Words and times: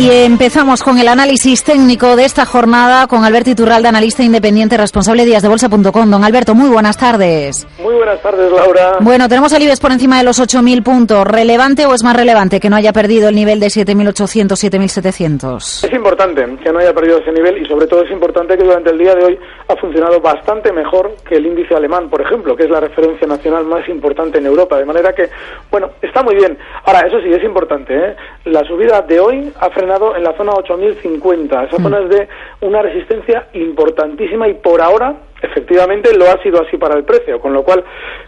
Y 0.00 0.12
empezamos 0.12 0.84
con 0.84 0.96
el 0.98 1.08
análisis 1.08 1.64
técnico 1.64 2.14
de 2.14 2.24
esta 2.24 2.46
jornada 2.46 3.08
con 3.08 3.24
Alberto 3.24 3.50
Iturralde, 3.50 3.88
analista 3.88 4.22
independiente 4.22 4.76
responsable 4.76 5.24
de 5.24 5.30
díasdebolsa.com. 5.30 6.08
Don 6.08 6.22
Alberto, 6.22 6.54
muy 6.54 6.68
buenas 6.68 6.96
tardes. 6.96 7.66
Muy 7.82 7.96
buenas 7.96 8.22
tardes, 8.22 8.52
Laura. 8.52 8.98
Bueno, 9.00 9.28
tenemos 9.28 9.52
al 9.52 9.62
IBEX 9.62 9.80
por 9.80 9.90
encima 9.90 10.18
de 10.18 10.22
los 10.22 10.40
8.000 10.40 10.84
puntos. 10.84 11.26
¿Relevante 11.26 11.84
o 11.84 11.94
es 11.94 12.04
más 12.04 12.14
relevante 12.14 12.60
que 12.60 12.70
no 12.70 12.76
haya 12.76 12.92
perdido 12.92 13.28
el 13.28 13.34
nivel 13.34 13.58
de 13.58 13.66
7.800, 13.66 14.50
7.700? 14.50 15.84
Es 15.88 15.92
importante 15.92 16.46
que 16.62 16.72
no 16.72 16.78
haya 16.78 16.94
perdido 16.94 17.18
ese 17.18 17.32
nivel 17.32 17.60
y 17.60 17.66
sobre 17.66 17.88
todo 17.88 18.04
es 18.04 18.10
importante 18.12 18.56
que 18.56 18.62
durante 18.62 18.90
el 18.90 18.98
día 18.98 19.16
de 19.16 19.24
hoy 19.24 19.38
ha 19.66 19.74
funcionado 19.74 20.20
bastante 20.20 20.72
mejor 20.72 21.10
que 21.28 21.34
el 21.34 21.46
índice 21.46 21.74
alemán, 21.74 22.08
por 22.08 22.20
ejemplo, 22.20 22.54
que 22.54 22.64
es 22.64 22.70
la 22.70 22.78
referencia 22.78 23.26
nacional 23.26 23.64
más 23.64 23.88
importante 23.88 24.38
en 24.38 24.46
Europa. 24.46 24.78
De 24.78 24.84
manera 24.84 25.12
que, 25.12 25.28
bueno, 25.72 25.90
está 26.00 26.22
muy 26.22 26.36
bien. 26.36 26.56
Ahora, 26.84 27.00
eso 27.00 27.20
sí, 27.20 27.30
es 27.32 27.42
importante. 27.42 27.96
¿eh? 27.96 28.16
La 28.44 28.62
subida 28.62 29.02
de 29.02 29.18
hoy 29.18 29.52
ha 29.58 29.70
frenado 29.70 29.87
en 30.16 30.24
la 30.24 30.36
zona 30.36 30.52
8050. 30.52 31.64
Esa 31.64 31.78
mm. 31.78 31.82
zona 31.82 31.98
es 32.00 32.08
de 32.10 32.28
una 32.60 32.82
resistencia 32.82 33.48
importantísima 33.54 34.48
y 34.48 34.54
por 34.54 34.80
ahora 34.80 35.14
efectivamente 35.40 36.16
lo 36.16 36.26
ha 36.26 36.42
sido 36.42 36.60
así 36.60 36.76
para 36.76 36.96
el 36.96 37.04
precio, 37.04 37.40
con 37.40 37.52
lo 37.52 37.62
cual 37.62 37.84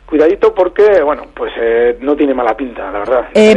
cuidadito 0.07 0.55
porque, 0.55 1.03
bueno, 1.03 1.25
pues 1.35 1.53
eh, 1.61 1.99
no 2.01 2.17
tiene 2.17 2.35
mala 2.35 2.57
pinta, 2.57 2.91
la 2.91 2.99
verdad. 3.01 3.29
Eh, 3.35 3.57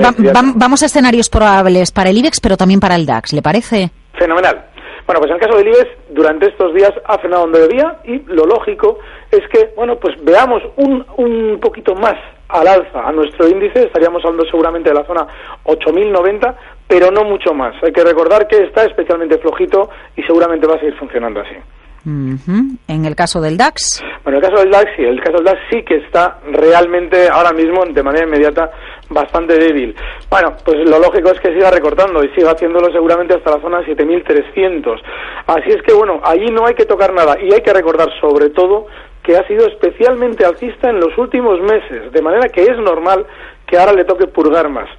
vamos 0.55 0.83
a 0.83 0.85
escenarios 0.85 1.29
probables 1.29 1.91
para 1.91 2.09
el 2.09 2.17
IBEX, 2.17 2.39
pero 2.41 2.57
también 2.57 2.79
para 2.79 2.95
el 2.95 3.05
DAX, 3.05 3.33
¿le 3.33 3.41
parece? 3.41 3.91
Fenomenal. 4.17 4.65
Bueno, 5.05 5.19
pues 5.19 5.31
en 5.31 5.35
el 5.35 5.41
caso 5.41 5.57
del 5.57 5.67
IBEX, 5.67 5.89
durante 6.11 6.47
estos 6.47 6.73
días 6.73 6.91
ha 7.05 7.17
frenado 7.17 7.43
donde 7.43 7.67
debía 7.67 7.97
y 8.05 8.19
lo 8.27 8.45
lógico 8.45 8.99
es 9.31 9.41
que, 9.49 9.73
bueno, 9.75 9.97
pues 9.97 10.15
veamos 10.23 10.63
un, 10.77 11.05
un 11.17 11.59
poquito 11.59 11.93
más 11.95 12.15
al 12.53 12.67
alza 12.67 13.07
a 13.07 13.11
nuestro 13.11 13.47
índice, 13.49 13.83
estaríamos 13.83 14.23
hablando 14.23 14.45
seguramente 14.45 14.89
de 14.89 14.95
la 14.95 15.05
zona 15.05 15.27
8090, 15.63 16.55
pero 16.93 17.09
no 17.09 17.23
mucho 17.23 17.55
más. 17.55 17.73
Hay 17.81 17.91
que 17.91 18.03
recordar 18.03 18.47
que 18.47 18.65
está 18.65 18.83
especialmente 18.83 19.39
flojito 19.39 19.89
y 20.15 20.21
seguramente 20.21 20.67
va 20.67 20.75
a 20.75 20.79
seguir 20.79 20.95
funcionando 20.99 21.39
así. 21.39 21.55
En 22.05 23.05
el 23.05 23.15
caso 23.15 23.41
del 23.41 23.57
DAX. 23.57 24.03
Bueno, 24.23 24.37
en 24.37 24.43
el 24.43 24.49
caso 24.51 24.61
del 24.61 24.71
DAX 24.71 24.91
sí, 24.95 25.01
el 25.01 25.19
caso 25.19 25.37
del 25.37 25.45
DAX 25.45 25.59
sí 25.71 25.81
que 25.81 25.95
está 25.95 26.37
realmente 26.51 27.29
ahora 27.31 27.51
mismo 27.51 27.83
de 27.83 28.03
manera 28.03 28.27
inmediata 28.27 28.69
bastante 29.09 29.57
débil. 29.57 29.95
Bueno, 30.29 30.53
pues 30.63 30.87
lo 30.87 30.99
lógico 30.99 31.31
es 31.31 31.39
que 31.39 31.51
siga 31.53 31.71
recortando 31.71 32.23
y 32.23 32.29
siga 32.35 32.51
haciéndolo 32.51 32.91
seguramente 32.91 33.33
hasta 33.33 33.55
la 33.55 33.61
zona 33.61 33.83
7300. 33.83 35.01
Así 35.47 35.69
es 35.69 35.81
que 35.81 35.93
bueno, 35.93 36.21
allí 36.23 36.51
no 36.51 36.67
hay 36.67 36.75
que 36.75 36.85
tocar 36.85 37.11
nada 37.11 37.37
y 37.41 37.51
hay 37.51 37.61
que 37.61 37.73
recordar 37.73 38.09
sobre 38.21 38.51
todo 38.51 38.85
que 39.23 39.35
ha 39.35 39.47
sido 39.47 39.65
especialmente 39.65 40.45
alcista 40.45 40.91
en 40.91 40.99
los 40.99 41.17
últimos 41.17 41.59
meses, 41.59 42.11
de 42.11 42.21
manera 42.21 42.49
que 42.49 42.61
es 42.61 42.77
normal 42.77 43.25
que 43.65 43.79
ahora 43.79 43.93
le 43.93 44.03
toque 44.03 44.27
purgar 44.27 44.69
más. 44.69 44.89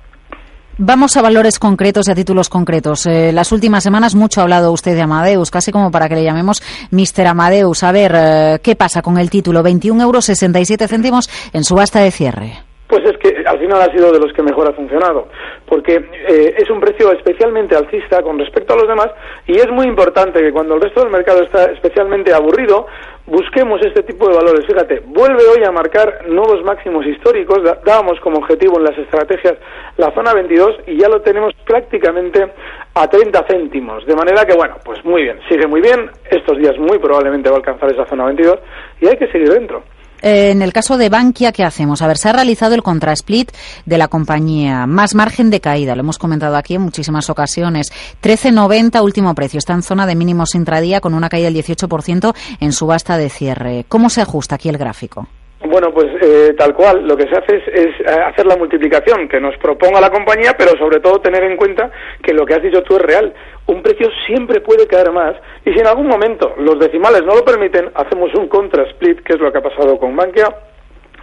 Vamos 0.77 1.17
a 1.17 1.23
valores 1.23 1.61
concretos 1.61 2.09
y 2.09 2.11
a 2.11 2.15
títulos 2.17 2.49
concretos. 2.49 3.07
Eh, 3.07 3.33
las 3.33 3.53
últimas 3.53 3.85
semanas 3.85 4.17
mucho 4.17 4.41
ha 4.41 4.43
hablado 4.43 4.73
usted 4.73 4.97
de 4.97 5.03
Amadeus, 5.03 5.51
casi 5.51 5.71
como 5.71 5.93
para 5.93 6.09
que 6.09 6.17
le 6.17 6.25
llamemos 6.25 6.63
Mr. 6.91 7.29
Amadeus. 7.29 7.85
A 7.85 7.93
ver, 7.93 8.13
eh, 8.17 8.61
¿qué 8.61 8.75
pasa 8.75 9.01
con 9.01 9.17
el 9.19 9.31
título? 9.31 9.63
21 9.63 10.03
euros 10.03 10.25
67 10.25 10.89
céntimos 10.89 11.31
en 11.53 11.63
subasta 11.63 12.01
de 12.01 12.11
cierre. 12.11 12.64
Pues 12.87 13.03
es 13.05 13.17
que 13.19 13.45
al 13.47 13.59
final 13.59 13.81
ha 13.81 13.93
sido 13.93 14.13
de 14.13 14.21
los 14.21 14.33
que 14.33 14.43
mejor 14.43 14.69
ha 14.69 14.75
funcionado, 14.75 15.29
porque 15.67 15.95
eh, 15.97 16.55
es 16.59 16.69
un 16.69 16.81
precio 16.81 17.13
especialmente 17.13 17.75
alcista 17.75 18.23
con 18.23 18.39
respecto 18.39 18.75
a 18.75 18.77
los 18.77 18.89
demás 18.89 19.09
y 19.47 19.57
es 19.57 19.69
muy 19.71 19.87
importante 19.87 20.41
que 20.41 20.53
cuando 20.53 20.75
el 20.75 20.83
resto 20.83 21.01
del 21.01 21.11
mercado 21.11 21.43
está 21.43 21.65
especialmente 21.73 22.35
aburrido, 22.35 22.87
busquemos 23.27 23.81
este 23.83 24.03
tipo 24.03 24.29
de 24.29 24.37
valores. 24.37 24.67
Fíjate, 24.67 25.01
vuelve 25.07 25.43
hoy 25.47 25.65
a 25.65 25.73
marcar 25.73 26.29
nuevos 26.29 26.63
máximos 26.63 27.07
históricos, 27.07 27.61
dábamos 27.85 28.21
como 28.21 28.39
objetivo 28.39 28.79
en 28.79 28.85
las 28.85 28.99
estrategias 28.99 29.55
la 29.97 30.13
zona 30.13 30.35
22 30.35 30.81
y 30.87 30.99
ya 30.99 31.09
lo 31.09 31.23
tenemos 31.23 31.55
prácticamente 31.67 32.53
a 32.95 33.09
30 33.09 33.45
céntimos, 33.49 34.05
de 34.07 34.15
manera 34.15 34.45
que 34.45 34.55
bueno, 34.55 34.77
pues 34.85 35.05
muy 35.05 35.23
bien, 35.23 35.39
sigue 35.49 35.67
muy 35.67 35.81
bien, 35.81 36.11
estos 36.31 36.59
días 36.59 36.79
muy 36.79 36.99
probablemente 36.99 37.49
va 37.49 37.57
a 37.57 37.59
alcanzar 37.59 37.91
esa 37.91 38.07
zona 38.07 38.27
22 38.27 38.59
y 39.01 39.07
hay 39.07 39.17
que 39.17 39.29
seguir 39.29 39.49
dentro. 39.49 39.83
Eh, 40.25 40.53
en 40.53 40.63
el 40.63 40.73
caso 40.73 40.97
de 40.97 41.11
Bankia, 41.11 41.53
¿qué 41.53 41.65
hacemos? 41.65 42.01
A 42.01 42.07
ver, 42.07 42.17
se 42.17 42.31
ha 42.31 42.33
realizado 42.33 42.75
el 42.75 42.83
contrasplit 42.83 43.51
de 43.85 43.99
la 43.99 44.09
compañía. 44.09 44.87
Más 44.87 45.15
margen 45.15 45.51
de 45.51 45.61
caída, 45.61 45.95
lo 45.95 46.01
hemos 46.01 46.17
comentado 46.17 46.57
aquí 46.57 46.77
en 46.77 46.81
muchísimas 46.81 47.29
ocasiones. 47.29 47.93
13.90 48.23 49.05
último 49.05 49.35
precio. 49.35 49.59
Está 49.59 49.75
en 49.75 49.83
zona 49.83 50.07
de 50.07 50.15
mínimos 50.15 50.55
intradía 50.55 51.03
con 51.03 51.13
una 51.13 51.29
caída 51.29 51.51
del 51.51 51.63
18% 51.63 52.35
en 52.59 52.73
subasta 52.73 53.19
de 53.19 53.29
cierre. 53.29 53.85
¿Cómo 53.87 54.09
se 54.09 54.23
ajusta 54.23 54.55
aquí 54.55 54.71
el 54.71 54.79
gráfico? 54.79 55.29
Bueno, 55.67 55.93
pues 55.93 56.07
eh, 56.21 56.55
tal 56.59 56.75
cual, 56.75 57.07
lo 57.07 57.17
que 57.17 57.27
se 57.27 57.37
hace 57.37 57.57
es, 57.57 57.89
eh, 58.01 58.21
hacer 58.27 58.47
la 58.47 58.57
multiplicación 58.57 59.29
que 59.29 59.41
nos 59.41 59.57
proponga 59.57 60.01
la 60.01 60.11
compañía, 60.11 60.55
pero 60.59 60.77
sobre 60.77 61.01
todo 61.01 61.21
tener 61.21 61.43
en 61.43 61.57
cuenta 61.57 61.91
que 62.23 62.35
lo 62.35 62.45
que 62.45 62.55
has 62.55 62.63
dicho 62.63 62.83
tú 62.83 62.97
es 62.97 63.03
real. 63.03 63.35
Un 63.67 63.83
precio 63.83 64.09
siempre 64.27 64.61
puede 64.61 64.87
caer 64.87 65.11
más 65.11 65.35
y 65.65 65.73
si 65.73 65.79
en 65.79 65.87
algún 65.87 66.07
momento 66.07 66.55
los 66.59 66.79
decimales 66.79 67.23
no 67.25 67.35
lo 67.35 67.45
permiten, 67.45 67.91
hacemos 67.95 68.35
un 68.35 68.49
contra 68.49 68.83
split, 68.85 69.23
que 69.23 69.35
es 69.35 69.41
lo 69.41 69.51
que 69.51 69.59
ha 69.59 69.63
pasado 69.63 69.99
con 69.99 70.15
Bankia, 70.15 70.55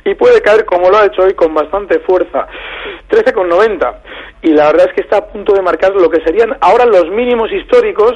y 0.03 0.15
puede 0.15 0.41
caer 0.41 0.65
como 0.65 0.89
lo 0.89 0.97
ha 0.97 1.05
hecho 1.05 1.21
hoy 1.21 1.33
con 1.33 1.53
bastante 1.53 1.99
fuerza, 1.99 2.47
13,90. 3.09 3.95
Y 4.41 4.53
la 4.53 4.71
verdad 4.71 4.87
es 4.89 4.93
que 4.95 5.01
está 5.01 5.17
a 5.17 5.27
punto 5.27 5.53
de 5.53 5.61
marcar 5.61 5.91
lo 5.93 6.09
que 6.09 6.23
serían 6.23 6.57
ahora 6.61 6.85
los 6.85 7.07
mínimos 7.09 7.51
históricos 7.51 8.13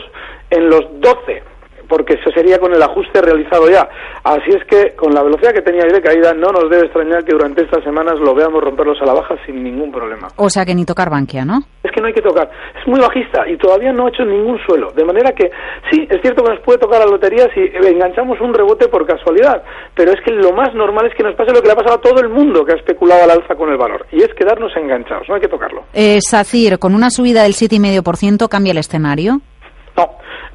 en 0.49 0.69
los 0.69 0.81
12 0.99 1.54
porque 1.87 2.15
eso 2.15 2.31
sería 2.31 2.59
con 2.59 2.73
el 2.73 2.81
ajuste 2.81 3.21
realizado 3.21 3.69
ya. 3.69 3.87
Así 4.23 4.49
es 4.49 4.63
que 4.65 4.95
con 4.95 5.13
la 5.13 5.23
velocidad 5.23 5.53
que 5.53 5.61
tenía 5.61 5.83
de 5.85 6.01
caída 6.01 6.33
no 6.33 6.47
nos 6.51 6.69
debe 6.69 6.85
extrañar 6.85 7.23
que 7.23 7.33
durante 7.33 7.63
estas 7.63 7.83
semanas 7.83 8.19
lo 8.19 8.33
veamos 8.33 8.63
romperlos 8.63 9.01
a 9.01 9.05
la 9.05 9.13
baja 9.13 9.35
sin 9.45 9.63
ningún 9.63 9.91
problema. 9.91 10.27
O 10.37 10.49
sea 10.49 10.65
que 10.65 10.75
ni 10.75 10.85
tocar 10.85 11.09
Bankia, 11.09 11.45
¿no? 11.45 11.59
Es 11.83 11.91
que 11.91 12.01
no 12.01 12.07
hay 12.07 12.13
que 12.13 12.21
tocar. 12.21 12.49
Es 12.79 12.87
muy 12.87 12.99
bajista 12.99 13.47
y 13.47 13.57
todavía 13.57 13.91
no 13.91 14.05
ha 14.05 14.09
hecho 14.09 14.25
ningún 14.25 14.59
suelo. 14.65 14.91
De 14.91 15.05
manera 15.05 15.31
que 15.31 15.51
sí, 15.91 16.07
es 16.09 16.21
cierto 16.21 16.43
que 16.43 16.51
nos 16.51 16.59
puede 16.61 16.79
tocar 16.79 16.99
la 16.99 17.05
lotería 17.05 17.47
si 17.53 17.61
enganchamos 17.87 18.39
un 18.41 18.53
rebote 18.53 18.87
por 18.87 19.05
casualidad, 19.05 19.63
pero 19.93 20.11
es 20.11 20.21
que 20.25 20.31
lo 20.31 20.51
más 20.53 20.73
normal 20.73 21.07
es 21.07 21.15
que 21.15 21.23
nos 21.23 21.35
pase 21.35 21.51
lo 21.51 21.61
que 21.61 21.67
le 21.67 21.73
ha 21.73 21.75
pasado 21.75 21.95
a 21.95 22.01
todo 22.01 22.19
el 22.21 22.29
mundo 22.29 22.65
que 22.65 22.73
ha 22.73 22.75
especulado 22.75 23.23
al 23.23 23.31
alza 23.31 23.55
con 23.55 23.69
el 23.69 23.77
valor 23.77 24.05
y 24.11 24.21
es 24.21 24.33
quedarnos 24.33 24.75
enganchados, 24.75 25.27
no 25.29 25.35
hay 25.35 25.41
que 25.41 25.47
tocarlo. 25.47 25.83
Eh, 25.93 26.19
SACIR, 26.21 26.79
con 26.79 26.95
una 26.95 27.09
subida 27.09 27.43
del 27.43 27.53
7,5% 27.53 28.47
cambia 28.49 28.71
el 28.71 28.77
escenario. 28.77 29.41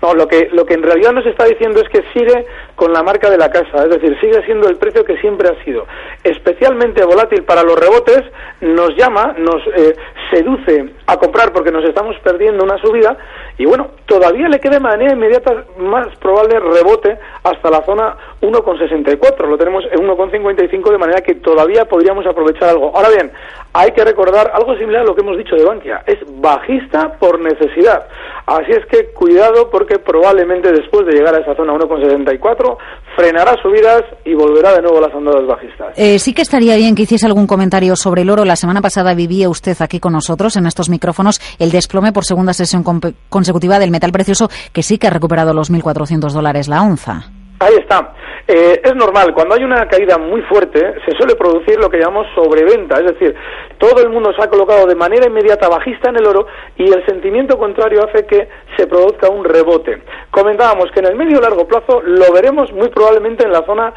No, 0.03 0.15
lo 0.15 0.27
que, 0.27 0.49
lo 0.53 0.65
que 0.65 0.75
en 0.75 0.83
realidad 0.83 1.13
nos 1.13 1.27
está 1.27 1.45
diciendo 1.45 1.81
es 1.81 1.89
que 1.91 2.03
sigue 2.15 2.47
con 2.75 2.93
la 2.93 3.03
marca 3.03 3.29
de 3.29 3.37
la 3.37 3.51
casa, 3.51 3.85
es 3.85 3.91
decir, 3.91 4.19
sigue 4.21 4.43
siendo 4.47 4.69
el 4.69 4.77
precio 4.77 5.05
que 5.05 5.19
siempre 5.19 5.49
ha 5.49 5.65
sido. 5.65 5.87
Especialmente 6.25 7.05
volátil 7.05 7.45
para 7.45 7.63
los 7.63 7.79
rebotes, 7.79 8.23
nos 8.63 8.97
llama, 8.97 9.35
nos 9.39 9.63
eh, 9.77 9.95
seduce 10.33 10.95
a 11.07 11.17
comprar 11.17 11.53
porque 11.53 11.71
nos 11.71 11.85
estamos 11.85 12.17
perdiendo 12.23 12.65
una 12.65 12.79
subida 12.79 13.17
y 13.59 13.67
bueno, 13.67 13.89
todavía 14.07 14.49
le 14.49 14.59
queda 14.59 14.75
de 14.75 14.81
manera 14.81 15.13
inmediata 15.13 15.65
más 15.79 16.07
probable 16.19 16.59
rebote 16.61 17.19
hasta 17.43 17.71
la 17.71 17.85
zona 17.85 18.17
1,64, 18.41 19.47
lo 19.47 19.59
tenemos 19.59 19.85
en 19.91 20.07
1,55 20.07 20.91
de 20.91 20.99
manera 20.99 21.21
que 21.21 21.35
todavía 21.35 21.85
podríamos 21.85 22.27
aprovechar 22.27 22.71
algo. 22.71 22.93
Ahora 22.95 23.11
bien, 23.11 23.33
hay 23.73 23.93
que 23.93 24.05
recordar 24.05 24.51
algo 24.55 24.77
similar 24.77 25.03
a 25.03 25.05
lo 25.05 25.15
que 25.15 25.21
hemos 25.21 25.37
dicho 25.37 25.57
de 25.57 25.65
Bankia, 25.65 26.03
es 26.07 26.19
bajista 26.41 27.19
por 27.19 27.39
necesidad. 27.41 28.09
Así 28.47 28.73
es 28.73 28.87
que 28.87 29.13
cuidado 29.13 29.71
porque 29.71 29.90
probablemente 29.99 30.71
después 30.73 31.07
de 31.07 31.13
llegar 31.13 31.35
a 31.35 31.41
esa 31.41 31.55
zona 31.55 31.73
1,74 31.75 32.77
frenará 33.17 33.55
subidas 33.63 34.03
y 34.25 34.35
volverá 34.35 34.75
de 34.75 34.83
nuevo 34.83 34.99
a 34.99 35.03
las 35.03 35.15
andadas 35.15 35.47
bajistas. 35.47 35.93
Eh, 35.97 36.19
sí 36.19 36.33
que 36.33 36.43
estaría 36.43 36.77
bien 36.77 36.95
que 36.95 37.03
hiciese 37.03 37.27
algún 37.27 37.47
comentario 37.47 37.97
sobre 37.97 38.23
el 38.23 38.31
oro. 38.31 38.45
La 38.45 38.57
semana 38.57 38.81
pasada 38.81 39.15
vivía 39.15 39.49
usted 39.49 39.77
aquí 39.81 40.01
con 40.01 40.13
nosotros 40.13 40.57
en 40.57 40.67
estos 40.67 40.89
micrófonos 40.89 41.41
el 41.59 41.71
desplome 41.71 42.13
por 42.13 42.25
segunda 42.25 42.53
sesión 42.53 42.85
consecutiva 43.29 43.79
del 43.79 43.91
metal 43.91 44.13
precioso 44.13 44.49
que 44.73 44.83
sí 44.83 44.99
que 44.99 45.09
ha 45.09 45.11
recuperado 45.11 45.53
los 45.53 45.71
1.400 45.71 46.33
dólares 46.33 46.69
la 46.69 46.83
onza. 46.83 47.40
Ahí 47.61 47.75
está. 47.75 48.15
Eh, 48.49 48.81
es 48.83 48.95
normal, 48.97 49.35
cuando 49.35 49.55
hay 49.55 49.63
una 49.63 49.87
caída 49.87 50.17
muy 50.17 50.41
fuerte, 50.43 50.81
se 51.05 51.15
suele 51.15 51.37
producir 51.37 51.79
lo 51.79 51.91
que 51.91 51.99
llamamos 51.99 52.27
sobreventa, 52.35 52.99
es 52.99 53.13
decir, 53.13 53.35
todo 53.77 54.03
el 54.03 54.09
mundo 54.09 54.33
se 54.33 54.43
ha 54.43 54.49
colocado 54.49 54.87
de 54.87 54.95
manera 54.95 55.27
inmediata 55.27 55.69
bajista 55.69 56.09
en 56.09 56.17
el 56.17 56.27
oro 56.27 56.47
y 56.77 56.85
el 56.85 57.05
sentimiento 57.05 57.59
contrario 57.59 58.01
hace 58.03 58.25
que 58.25 58.49
se 58.79 58.87
produzca 58.87 59.29
un 59.29 59.45
rebote. 59.45 60.03
Comentábamos 60.31 60.91
que 60.91 61.01
en 61.01 61.09
el 61.09 61.17
medio 61.17 61.39
largo 61.39 61.69
plazo 61.69 62.01
lo 62.03 62.33
veremos 62.33 62.73
muy 62.73 62.89
probablemente 62.89 63.45
en 63.45 63.53
la 63.53 63.63
zona 63.67 63.93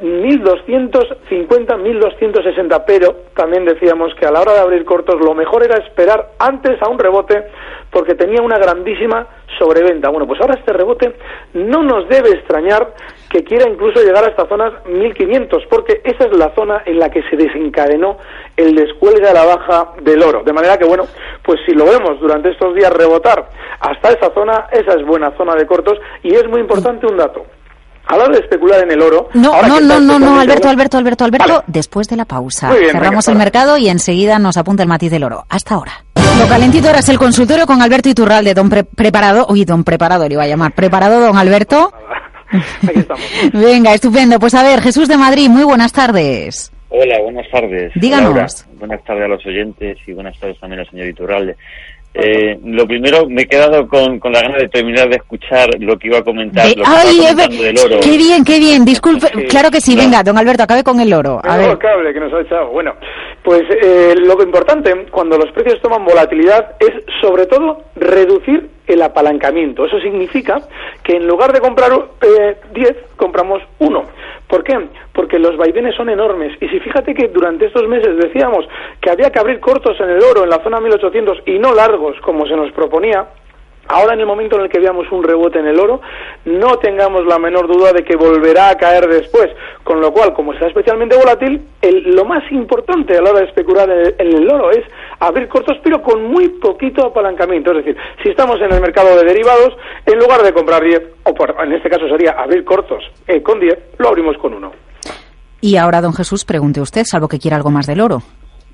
1250, 0.00 1.76
1260, 1.76 2.84
pero 2.84 3.14
también 3.34 3.64
decíamos 3.64 4.14
que 4.14 4.26
a 4.26 4.30
la 4.30 4.40
hora 4.40 4.52
de 4.52 4.60
abrir 4.60 4.84
cortos 4.84 5.16
lo 5.20 5.34
mejor 5.34 5.64
era 5.64 5.76
esperar 5.78 6.32
antes 6.38 6.80
a 6.82 6.88
un 6.88 6.98
rebote 6.98 7.46
porque 7.90 8.14
tenía 8.14 8.42
una 8.42 8.58
grandísima 8.58 9.26
sobreventa. 9.58 10.10
Bueno, 10.10 10.26
pues 10.26 10.40
ahora 10.40 10.54
este 10.58 10.72
rebote 10.72 11.14
no 11.54 11.82
nos 11.82 12.08
debe 12.08 12.30
extrañar 12.30 12.92
que 13.30 13.42
quiera 13.42 13.68
incluso 13.68 14.02
llegar 14.02 14.24
a 14.24 14.28
estas 14.28 14.48
zonas 14.48 14.72
1500, 14.86 15.64
porque 15.70 16.02
esa 16.04 16.26
es 16.26 16.36
la 16.36 16.50
zona 16.54 16.82
en 16.84 16.98
la 16.98 17.10
que 17.10 17.22
se 17.30 17.36
desencadenó 17.36 18.18
el 18.56 18.74
descuelgue 18.74 19.26
a 19.26 19.32
la 19.32 19.44
baja 19.44 19.92
del 20.02 20.22
oro. 20.22 20.42
De 20.42 20.52
manera 20.52 20.76
que, 20.76 20.84
bueno, 20.84 21.04
pues 21.42 21.60
si 21.64 21.72
lo 21.72 21.86
vemos 21.86 22.20
durante 22.20 22.50
estos 22.50 22.74
días 22.74 22.92
rebotar 22.92 23.48
hasta 23.80 24.10
esa 24.10 24.30
zona, 24.34 24.66
esa 24.72 24.92
es 24.94 25.06
buena 25.06 25.30
zona 25.36 25.54
de 25.54 25.66
cortos 25.66 25.98
y 26.22 26.34
es 26.34 26.46
muy 26.48 26.60
importante 26.60 27.06
un 27.06 27.16
dato. 27.16 27.55
A 28.06 28.16
la 28.16 28.24
hora 28.24 28.34
de 28.34 28.40
especular 28.40 28.82
en 28.84 28.90
el 28.92 29.02
oro. 29.02 29.28
No, 29.34 29.62
no, 29.62 29.80
no, 29.80 30.00
no, 30.00 30.18
no, 30.18 30.40
Alberto, 30.40 30.68
Alberto, 30.68 30.96
Alberto, 30.96 31.24
Alberto, 31.24 31.64
después 31.66 32.08
de 32.08 32.16
la 32.16 32.24
pausa. 32.24 32.72
Cerramos 32.92 33.26
el 33.28 33.36
mercado 33.36 33.76
y 33.78 33.88
enseguida 33.88 34.38
nos 34.38 34.56
apunta 34.56 34.82
el 34.82 34.88
matiz 34.88 35.10
del 35.10 35.24
oro. 35.24 35.44
Hasta 35.48 35.74
ahora. 35.74 36.04
Lo 36.38 36.46
calentito 36.48 36.86
ahora 36.86 37.00
es 37.00 37.08
el 37.08 37.18
consultorio 37.18 37.66
con 37.66 37.82
Alberto 37.82 38.08
Iturralde, 38.08 38.54
don 38.54 38.68
preparado, 38.68 39.46
uy, 39.48 39.64
don 39.64 39.84
preparado 39.84 40.28
le 40.28 40.34
iba 40.34 40.42
a 40.42 40.46
llamar, 40.46 40.72
preparado 40.72 41.20
don 41.20 41.36
Alberto. 41.36 41.92
Aquí 42.86 43.00
estamos. 43.00 43.24
Venga, 43.52 43.94
estupendo. 43.94 44.38
Pues 44.38 44.54
a 44.54 44.62
ver, 44.62 44.80
Jesús 44.82 45.08
de 45.08 45.16
Madrid, 45.16 45.48
muy 45.48 45.64
buenas 45.64 45.92
tardes. 45.92 46.72
Hola, 46.88 47.20
buenas 47.22 47.50
tardes. 47.50 47.92
Díganos. 47.96 48.34
Laura. 48.34 48.46
Buenas 48.78 49.04
tardes 49.04 49.24
a 49.24 49.28
los 49.28 49.44
oyentes 49.46 49.98
y 50.06 50.12
buenas 50.12 50.38
tardes 50.38 50.58
también 50.60 50.80
al 50.80 50.90
señor 50.90 51.08
Iturralde. 51.08 51.56
Eh, 52.18 52.58
lo 52.64 52.86
primero, 52.86 53.28
me 53.28 53.42
he 53.42 53.46
quedado 53.46 53.86
con, 53.86 54.18
con 54.18 54.32
la 54.32 54.40
gana 54.42 54.56
de 54.58 54.68
terminar 54.68 55.08
de 55.08 55.16
escuchar 55.16 55.68
lo 55.78 55.98
que 55.98 56.08
iba 56.08 56.18
a 56.18 56.22
comentar. 56.24 56.64
De- 56.66 56.76
lo 56.76 56.82
que 56.84 56.88
ay, 56.90 57.18
estaba 57.20 57.42
comentando 57.44 57.62
del 57.62 57.78
oro. 57.78 58.00
qué 58.02 58.16
bien, 58.16 58.44
qué 58.44 58.58
bien. 58.58 58.84
Disculpe, 58.84 59.26
Sí. 59.34 59.42
claro 59.48 59.70
que 59.70 59.80
sí. 59.80 59.94
No. 59.94 60.02
Venga, 60.02 60.22
don 60.22 60.38
Alberto, 60.38 60.62
acabe 60.62 60.82
con 60.82 60.98
el 61.00 61.12
oro. 61.12 61.40
A 61.44 61.56
ver. 61.58 61.76
cable 61.78 62.12
que 62.14 62.20
nos 62.20 62.32
ha 62.32 62.40
echado. 62.40 62.68
Bueno, 62.70 62.94
pues 63.42 63.62
eh, 63.82 64.14
lo 64.16 64.42
importante 64.42 64.92
cuando 65.10 65.36
los 65.36 65.52
precios 65.52 65.80
toman 65.82 66.04
volatilidad 66.04 66.76
es 66.80 66.90
sobre 67.20 67.46
todo 67.46 67.82
reducir 67.96 68.68
el 68.86 69.02
apalancamiento. 69.02 69.84
Eso 69.84 70.00
significa 70.00 70.60
que 71.02 71.16
en 71.16 71.26
lugar 71.26 71.52
de 71.52 71.60
comprar 71.60 71.92
eh, 72.22 72.56
10, 72.72 72.96
compramos 73.16 73.62
uno. 73.78 74.04
¿Por 74.46 74.62
qué? 74.62 74.88
Porque 75.12 75.38
los 75.38 75.56
vaivenes 75.56 75.94
son 75.94 76.08
enormes. 76.08 76.56
Y 76.60 76.68
si 76.68 76.80
fíjate 76.80 77.14
que 77.14 77.28
durante 77.28 77.66
estos 77.66 77.88
meses 77.88 78.16
decíamos 78.16 78.66
que 79.00 79.10
había 79.10 79.30
que 79.30 79.38
abrir 79.38 79.60
cortos 79.60 79.98
en 80.00 80.10
el 80.10 80.22
oro, 80.22 80.44
en 80.44 80.50
la 80.50 80.62
zona 80.62 80.80
1800, 80.80 81.42
y 81.46 81.58
no 81.58 81.74
largos, 81.74 82.16
como 82.20 82.46
se 82.46 82.54
nos 82.54 82.70
proponía, 82.72 83.26
Ahora, 83.88 84.14
en 84.14 84.20
el 84.20 84.26
momento 84.26 84.56
en 84.56 84.62
el 84.62 84.68
que 84.68 84.78
veamos 84.80 85.10
un 85.12 85.22
rebote 85.22 85.58
en 85.58 85.66
el 85.66 85.78
oro, 85.78 86.00
no 86.44 86.76
tengamos 86.78 87.24
la 87.26 87.38
menor 87.38 87.68
duda 87.68 87.92
de 87.92 88.02
que 88.04 88.16
volverá 88.16 88.70
a 88.70 88.76
caer 88.76 89.06
después. 89.08 89.48
Con 89.84 90.00
lo 90.00 90.12
cual, 90.12 90.34
como 90.34 90.52
está 90.52 90.66
especialmente 90.66 91.16
volátil, 91.16 91.62
el- 91.80 92.14
lo 92.14 92.24
más 92.24 92.42
importante 92.50 93.16
a 93.16 93.22
la 93.22 93.30
hora 93.30 93.40
de 93.40 93.46
especular 93.46 93.88
en 93.88 93.98
el, 94.00 94.14
en 94.18 94.26
el 94.42 94.50
oro 94.50 94.70
es 94.72 94.82
abrir 95.20 95.46
cortos, 95.48 95.76
pero 95.84 96.02
con 96.02 96.24
muy 96.24 96.48
poquito 96.48 97.06
apalancamiento. 97.06 97.70
Es 97.70 97.78
decir, 97.84 97.96
si 98.22 98.30
estamos 98.30 98.60
en 98.60 98.72
el 98.72 98.80
mercado 98.80 99.16
de 99.16 99.24
derivados, 99.24 99.76
en 100.04 100.18
lugar 100.18 100.42
de 100.42 100.52
comprar 100.52 100.82
10, 100.82 101.02
o 101.24 101.32
por- 101.34 101.54
en 101.62 101.72
este 101.72 101.88
caso 101.88 102.08
sería 102.08 102.32
abrir 102.32 102.64
cortos 102.64 103.02
eh, 103.28 103.42
con 103.42 103.60
10, 103.60 103.78
lo 103.98 104.08
abrimos 104.08 104.36
con 104.38 104.54
uno. 104.54 104.72
Y 105.60 105.76
ahora, 105.76 106.00
don 106.00 106.12
Jesús, 106.12 106.44
pregunte 106.44 106.80
usted, 106.80 107.04
salvo 107.04 107.28
que 107.28 107.38
quiera 107.38 107.56
algo 107.56 107.70
más 107.70 107.86
del 107.86 108.00
oro. 108.00 108.18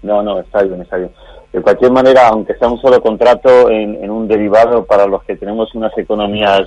No, 0.02 0.22
no, 0.22 0.40
está 0.40 0.62
bien, 0.62 0.80
está 0.82 0.96
bien. 0.96 1.10
De 1.52 1.60
cualquier 1.60 1.92
manera, 1.92 2.28
aunque 2.28 2.54
sea 2.54 2.68
un 2.68 2.80
solo 2.80 3.00
contrato 3.02 3.70
en, 3.70 4.10
un 4.10 4.26
derivado 4.26 4.86
para 4.86 5.06
los 5.06 5.22
que 5.24 5.36
tenemos 5.36 5.74
unas 5.74 5.96
economías 5.98 6.62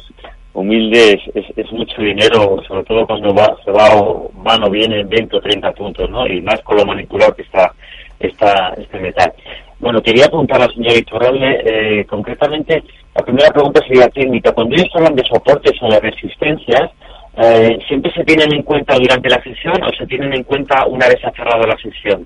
humildes, 0.54 1.18
es, 1.34 1.72
mucho 1.72 2.02
dinero, 2.02 2.62
sobre 2.68 2.84
todo 2.84 3.08
cuando 3.08 3.34
va, 3.34 3.58
se 3.66 3.72
va 3.72 3.96
o 3.96 4.30
van 4.36 4.64
o 4.64 4.70
vienen 4.70 5.10
20 5.10 5.36
o 5.36 5.42
30 5.42 5.72
puntos, 5.72 6.10
¿no? 6.10 6.28
Y 6.28 6.40
más 6.42 6.62
con 6.62 6.78
lo 6.78 6.86
manipulado 6.86 7.34
que 7.36 7.42
está, 7.42 7.74
está 8.20 8.74
este 8.78 9.00
metal. 9.00 9.34
Bueno, 9.80 10.02
quería 10.02 10.28
preguntar 10.28 10.62
a 10.62 10.68
la 10.68 10.74
señora 10.74 10.98
Iturralde, 10.98 11.62
eh, 11.66 12.06
concretamente, 12.06 12.84
la 13.16 13.24
primera 13.24 13.52
pregunta 13.52 13.82
sería 13.88 14.08
técnica. 14.10 14.54
Cuando 14.54 14.76
ellos 14.76 14.90
hablan 14.94 15.16
de 15.16 15.24
soportes 15.24 15.74
o 15.82 15.90
de 15.90 16.00
resistencias, 16.00 16.92
eh, 17.38 17.78
¿siempre 17.88 18.14
se 18.14 18.24
tienen 18.24 18.54
en 18.54 18.64
cuenta 18.64 18.96
durante 18.96 19.30
la 19.30 19.42
sesión 19.44 19.84
o 19.84 19.90
se 19.98 20.08
tienen 20.08 20.34
en 20.34 20.44
cuenta 20.44 20.86
una 20.86 21.08
vez 21.08 21.24
ha 21.26 21.32
cerrado 21.32 21.68
la 21.68 21.78
sesión? 21.78 22.26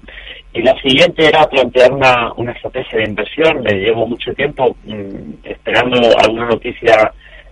Y 0.54 0.62
la 0.64 0.74
siguiente 0.82 1.28
era 1.28 1.48
plantear 1.48 1.92
una, 1.94 2.34
una 2.38 2.52
estrategia 2.54 2.98
de 3.00 3.06
inversión. 3.10 3.62
Me 3.62 3.74
llevo 3.74 4.08
mucho 4.08 4.34
tiempo 4.34 4.76
mm, 4.86 5.34
esperando 5.44 6.00
alguna 6.18 6.48
noticia 6.48 7.12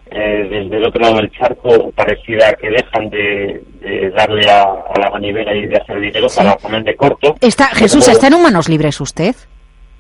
eh, 0.10 0.48
desde 0.50 0.78
el 0.78 0.86
otro 0.86 1.02
lado 1.02 1.18
del 1.18 1.32
charco 1.32 1.92
parecida 1.92 2.50
a 2.50 2.54
que 2.54 2.70
dejan 2.70 3.10
de, 3.10 3.62
de 3.82 4.10
darle 4.12 4.50
a, 4.50 4.64
a 4.64 5.00
la 5.00 5.10
manivela 5.12 5.54
y 5.56 5.68
de 5.68 5.78
hacer 5.78 6.00
dinero 6.00 6.28
Sí. 6.30 6.38
para 6.40 6.56
poner 6.58 6.84
de 6.84 6.96
corto. 6.96 7.36
Está, 7.42 7.68
Jesús, 7.68 8.08
¿está 8.08 8.28
en 8.28 8.42
manos 8.42 8.68
libres 8.68 9.00
usted? 9.00 9.36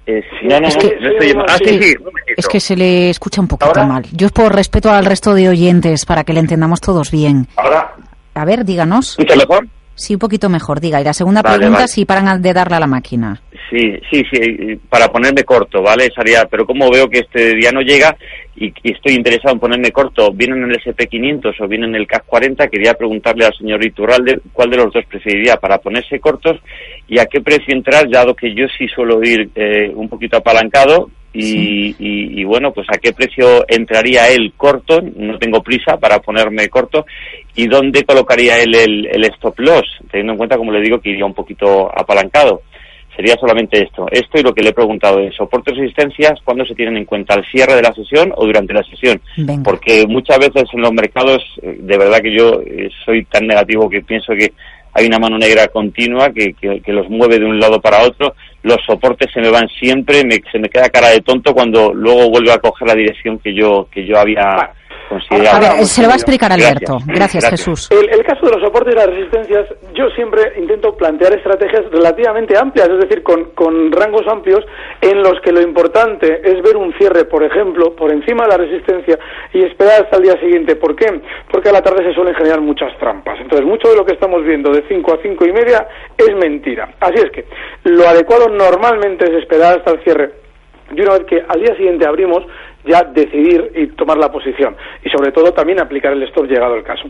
Eh, 0.08 0.24
sí, 0.40 0.48
no, 0.48 0.60
no, 0.60 0.68
Es 0.70 0.78
que- 0.78 0.96
no 1.00 1.10
estoy 1.10 1.28
llamando- 1.28 1.54
Ah, 1.54 1.58
sí, 1.58 1.66
Sí. 1.66 1.84
sí, 1.84 1.96
un 2.00 2.06
momentito. 2.06 2.34
Es 2.38 2.48
que 2.48 2.60
se 2.62 2.76
le 2.78 3.10
escucha 3.10 3.42
un 3.42 3.48
poquito 3.50 3.68
¿Ahora? 3.68 3.86
mal. 3.86 4.04
Yo 4.14 4.30
por 4.30 4.56
respeto 4.56 4.90
al 4.90 5.06
resto 5.06 5.34
de 5.34 5.50
oyentes, 5.50 6.06
para 6.06 6.24
que 6.24 6.32
le 6.34 6.40
entendamos 6.40 6.80
todos 6.82 7.12
bien. 7.12 7.48
Ahora, 7.58 7.94
A 8.34 8.46
ver, 8.46 8.64
díganos. 8.66 9.20
¿escucha 9.20 9.36
mejor? 9.36 9.68
Sí, 9.98 10.14
un 10.14 10.20
poquito 10.20 10.48
mejor, 10.48 10.80
diga. 10.80 11.02
Y 11.02 11.04
la 11.04 11.14
segunda 11.14 11.42
Vale, 11.42 11.58
pregunta, 11.58 11.80
vale. 11.80 11.88
si 11.88 12.06
paran 12.06 12.40
de 12.40 12.54
darle 12.54 12.76
a 12.76 12.80
la 12.80 12.86
máquina. 12.88 13.42
Sí, 13.70 14.00
sí, 14.12 14.24
sí, 14.32 14.80
para 14.88 15.08
ponerme 15.08 15.44
corto, 15.44 15.82
¿vale? 15.82 16.10
Sería, 16.16 16.46
pero 16.46 16.66
como 16.68 16.90
veo 16.92 17.10
que 17.10 17.20
este 17.20 17.56
día 17.56 17.72
no 17.74 17.82
llega 17.82 18.16
y, 18.56 18.68
y 18.84 18.94
estoy 18.94 19.16
interesado 19.16 19.56
en 19.56 19.60
ponerme 19.60 19.92
corto, 19.92 20.32
¿viene 20.32 20.56
en 20.56 20.72
el 20.72 20.78
SP500 20.80 21.56
o 21.60 21.68
viene 21.68 21.88
en 21.88 21.96
el 21.96 22.08
CAC 22.08 22.26
40? 22.28 22.68
Quería 22.68 22.94
preguntarle 22.94 23.46
al 23.46 23.54
señor 23.58 23.84
Iturralde 23.84 24.40
cuál 24.54 24.70
de 24.70 24.78
los 24.78 24.94
dos 24.94 25.04
preferiría 25.06 25.58
para 25.58 25.80
ponerse 25.80 26.20
cortos 26.20 26.58
y 27.08 27.20
a 27.20 27.26
qué 27.26 27.42
precio 27.42 27.74
entrar, 27.76 28.08
dado 28.10 28.36
que 28.36 28.54
yo 28.54 28.68
sí 28.78 28.88
suelo 28.88 29.20
ir 29.24 29.50
eh, 29.56 29.92
un 29.94 30.08
poquito 30.08 30.38
apalancado. 30.38 31.10
Y, 31.34 31.42
Sí. 31.42 31.96
y- 32.00 32.42
y 32.42 32.44
bueno, 32.46 32.72
pues 32.72 32.88
a 32.90 32.98
qué 32.98 33.12
precio 33.14 33.64
entraría 33.68 34.30
él 34.30 34.54
corto, 34.58 35.02
no 35.16 35.38
tengo 35.38 35.62
prisa 35.62 35.98
para 35.98 36.20
ponerme 36.20 36.68
corto, 36.70 37.06
y 37.56 37.68
dónde 37.68 38.04
colocaría 38.04 38.60
él 38.62 38.74
el, 38.74 39.06
el 39.08 39.24
stop 39.26 39.60
loss, 39.60 39.86
teniendo 40.10 40.34
en 40.34 40.38
cuenta, 40.38 40.58
como 40.58 40.72
le 40.72 40.82
digo, 40.82 41.00
que 41.00 41.10
iría 41.10 41.26
un 41.26 41.34
poquito 41.34 41.92
apalancado. 41.96 42.62
Sería 43.16 43.36
solamente 43.40 43.82
esto. 43.82 44.06
Esto 44.12 44.40
y 44.40 44.44
lo 44.44 44.54
que 44.54 44.62
le 44.62 44.70
he 44.70 44.74
preguntado 44.74 45.20
es 45.20 45.36
soportes 45.36 45.76
y 45.76 45.82
resistencias, 45.82 46.40
¿cuándo 46.44 46.64
se 46.66 46.76
tienen 46.76 46.98
en 46.98 47.06
cuenta? 47.06 47.34
¿Al 47.34 47.44
cierre 47.52 47.74
de 47.76 47.82
la 47.82 47.92
sesión 47.94 48.32
o 48.36 48.46
durante 48.46 48.74
la 48.76 48.84
sesión? 48.84 49.20
Venga. 49.38 49.64
Porque 49.64 50.06
muchas 50.08 50.38
veces 50.38 50.66
en 50.72 50.82
los 50.82 50.92
mercados, 50.94 51.44
eh, 51.64 51.78
de 51.80 51.98
verdad 51.98 52.22
que 52.22 52.36
yo 52.38 52.62
eh, 52.64 52.90
soy 53.06 53.26
tan 53.26 53.48
negativo 53.48 53.90
que 53.90 54.02
pienso 54.04 54.34
que 54.34 54.54
hay 54.94 55.08
una 55.08 55.18
mano 55.18 55.38
negra 55.40 55.68
continua 55.68 56.32
que, 56.32 56.54
que- 56.54 56.80
que 56.82 56.94
los 56.94 57.10
mueve 57.10 57.40
de 57.40 57.46
un 57.46 57.60
lado 57.60 57.82
para 57.82 58.04
otro. 58.04 58.36
Los 58.68 58.84
soportes 58.86 59.32
se 59.34 59.40
me 59.40 59.50
van 59.50 59.68
siempre, 59.70 60.24
me- 60.26 60.42
se 60.52 60.60
me 60.60 60.68
queda 60.70 60.90
cara 60.90 61.10
de 61.10 61.22
tonto 61.22 61.54
cuando 61.54 61.94
luego 61.94 62.30
vuelvo 62.30 62.52
a 62.52 62.60
coger 62.60 62.88
la 62.90 62.96
dirección 62.96 63.40
que 63.40 63.54
yo 63.54 63.88
que 63.92 64.06
yo 64.06 64.20
había 64.20 64.72
A 65.10 65.60
ver, 65.60 65.86
se 65.86 66.02
lo 66.02 66.08
va 66.08 66.14
a 66.14 66.18
explicar 66.18 66.52
Alberto. 66.52 67.00
Gracias. 67.06 67.18
Gracias, 67.18 67.44
Gracias. 67.44 67.66
Jesús. 67.66 67.90
El, 67.92 68.10
el 68.10 68.26
caso 68.26 68.46
de 68.46 68.52
los 68.54 68.62
soportes 68.62 68.94
y 68.94 68.98
las 68.98 69.08
resistencias, 69.08 69.66
yo 69.94 70.10
siempre 70.12 70.54
intento 70.58 70.96
plantear 70.96 71.34
estrategias 71.34 71.86
relativamente 71.92 72.58
amplias, 72.58 72.90
es 72.90 73.00
decir, 73.00 73.24
con, 73.24 73.52
con 73.52 73.92
rangos 73.92 74.28
amplios 74.28 74.66
en 75.02 75.22
los 75.22 75.40
que 75.42 75.52
lo 75.52 75.62
importante 75.62 76.42
es 76.44 76.62
ver 76.62 76.78
un 76.78 76.94
cierre, 76.98 77.26
por 77.26 77.44
ejemplo, 77.44 77.96
por 77.96 78.12
encima 78.12 78.44
de 78.44 78.50
la 78.50 78.58
resistencia 78.58 79.18
y 79.54 79.64
esperar 79.64 80.04
hasta 80.04 80.18
el 80.18 80.24
día 80.24 80.40
siguiente. 80.40 80.76
¿Por 80.76 80.96
qué? 80.96 81.08
Porque 81.52 81.70
a 81.70 81.74
la 81.74 81.82
tarde 81.82 82.04
se 82.04 82.14
suelen 82.14 82.36
generar 82.36 82.62
muchas 82.62 82.98
trampas. 83.00 83.40
Entonces, 83.40 83.66
mucho 83.66 83.90
de 83.90 83.96
lo 83.96 84.06
que 84.06 84.14
estamos 84.14 84.44
viendo 84.44 84.72
de 84.72 84.84
5 84.88 85.14
a 85.14 85.22
5 85.22 85.46
y 85.46 85.52
media 85.52 85.88
es 86.18 86.36
mentira. 86.36 86.94
Así 87.00 87.16
es 87.16 87.32
que 87.32 87.46
lo 87.84 88.08
adecuado 88.08 88.50
normalmente 88.50 89.26
es 89.26 89.42
esperar 89.42 89.78
hasta 89.78 89.92
el 89.92 90.04
cierre 90.04 90.48
y 90.96 91.02
una 91.02 91.14
vez 91.14 91.26
que 91.26 91.44
al 91.48 91.60
día 91.60 91.76
siguiente 91.76 92.08
abrimos, 92.08 92.44
ya 92.88 93.04
decidir 93.04 93.72
y 93.76 93.88
tomar 93.88 94.18
la 94.18 94.32
posición. 94.32 94.76
Y 95.04 95.10
sobre 95.10 95.32
todo 95.32 95.52
también 95.52 95.80
aplicar 95.80 96.14
el 96.14 96.24
stop 96.24 96.46
llegado 96.46 96.76
el 96.76 96.84
caso. 96.84 97.04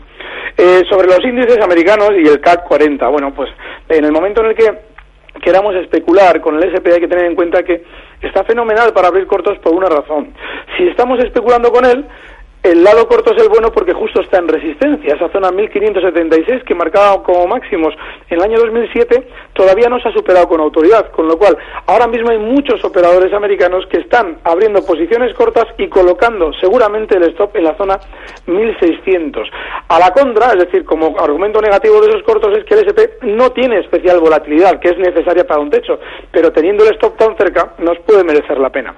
Eh, 0.56 0.82
sobre 0.90 1.06
los 1.06 1.24
índices 1.24 1.58
americanos 1.62 2.10
y 2.16 2.28
el 2.28 2.40
CAC 2.40 2.64
40, 2.64 3.08
bueno, 3.08 3.32
pues 3.34 3.50
en 3.88 4.04
el 4.04 4.12
momento 4.12 4.42
en 4.42 4.48
el 4.48 4.54
que 4.54 4.72
queramos 5.42 5.74
especular 5.76 6.40
con 6.40 6.56
el 6.56 6.64
SP 6.66 6.92
hay 6.92 7.00
que 7.00 7.08
tener 7.08 7.26
en 7.26 7.34
cuenta 7.34 7.62
que 7.62 7.84
está 8.22 8.44
fenomenal 8.44 8.92
para 8.92 9.08
abrir 9.08 9.26
cortos 9.26 9.58
por 9.58 9.74
una 9.74 9.88
razón. 9.88 10.34
Si 10.76 10.88
estamos 10.88 11.18
especulando 11.20 11.70
con 11.70 11.84
él, 11.84 12.04
el 12.62 12.82
lado 12.82 13.06
corto 13.06 13.32
es 13.34 13.40
el 13.42 13.48
bueno 13.48 13.70
porque 13.72 13.92
justo 13.92 14.20
está 14.20 14.38
en 14.38 14.48
resistencia. 14.48 15.14
Esa 15.14 15.28
zona 15.30 15.50
1576 15.50 16.64
que 16.64 16.74
marcaba 16.74 17.22
como 17.22 17.46
máximos 17.46 17.94
en 18.28 18.38
el 18.38 18.44
año 18.44 18.58
2007 18.58 19.28
todavía 19.52 19.88
no 19.88 20.00
se 20.00 20.08
ha 20.08 20.12
superado 20.12 20.48
con 20.48 20.60
autoridad. 20.60 21.10
Con 21.12 21.28
lo 21.28 21.38
cual, 21.38 21.56
ahora 21.86 22.06
mismo 22.08 22.30
hay 22.30 22.38
muchos 22.38 22.84
operadores 22.84 23.32
americanos 23.32 23.86
que 23.86 23.98
están 23.98 24.38
abriendo 24.44 24.84
posiciones 24.84 25.34
cortas 25.34 25.66
y 25.78 25.88
colocando 25.88 26.52
seguramente 26.60 27.16
el 27.16 27.24
stop 27.30 27.56
en 27.56 27.64
la 27.64 27.76
zona 27.76 27.98
1600. 28.46 29.48
A 29.88 29.98
la 29.98 30.10
contra, 30.12 30.48
es 30.52 30.58
decir, 30.58 30.84
como 30.84 31.14
argumento 31.18 31.60
negativo 31.60 32.00
de 32.00 32.08
esos 32.10 32.22
cortos 32.24 32.56
es 32.58 32.64
que 32.64 32.74
el 32.74 32.80
SP 32.90 33.00
no 33.22 33.50
tiene 33.52 33.78
especial 33.80 34.20
volatilidad, 34.20 34.80
que 34.80 34.90
es 34.90 34.98
necesaria 34.98 35.46
para 35.46 35.60
un 35.60 35.70
techo, 35.70 35.98
pero 36.32 36.52
teniendo 36.52 36.84
el 36.84 36.94
stop 36.94 37.16
tan 37.16 37.36
cerca 37.36 37.74
nos 37.78 37.98
puede 38.00 38.24
merecer 38.24 38.58
la 38.58 38.70
pena. 38.70 38.94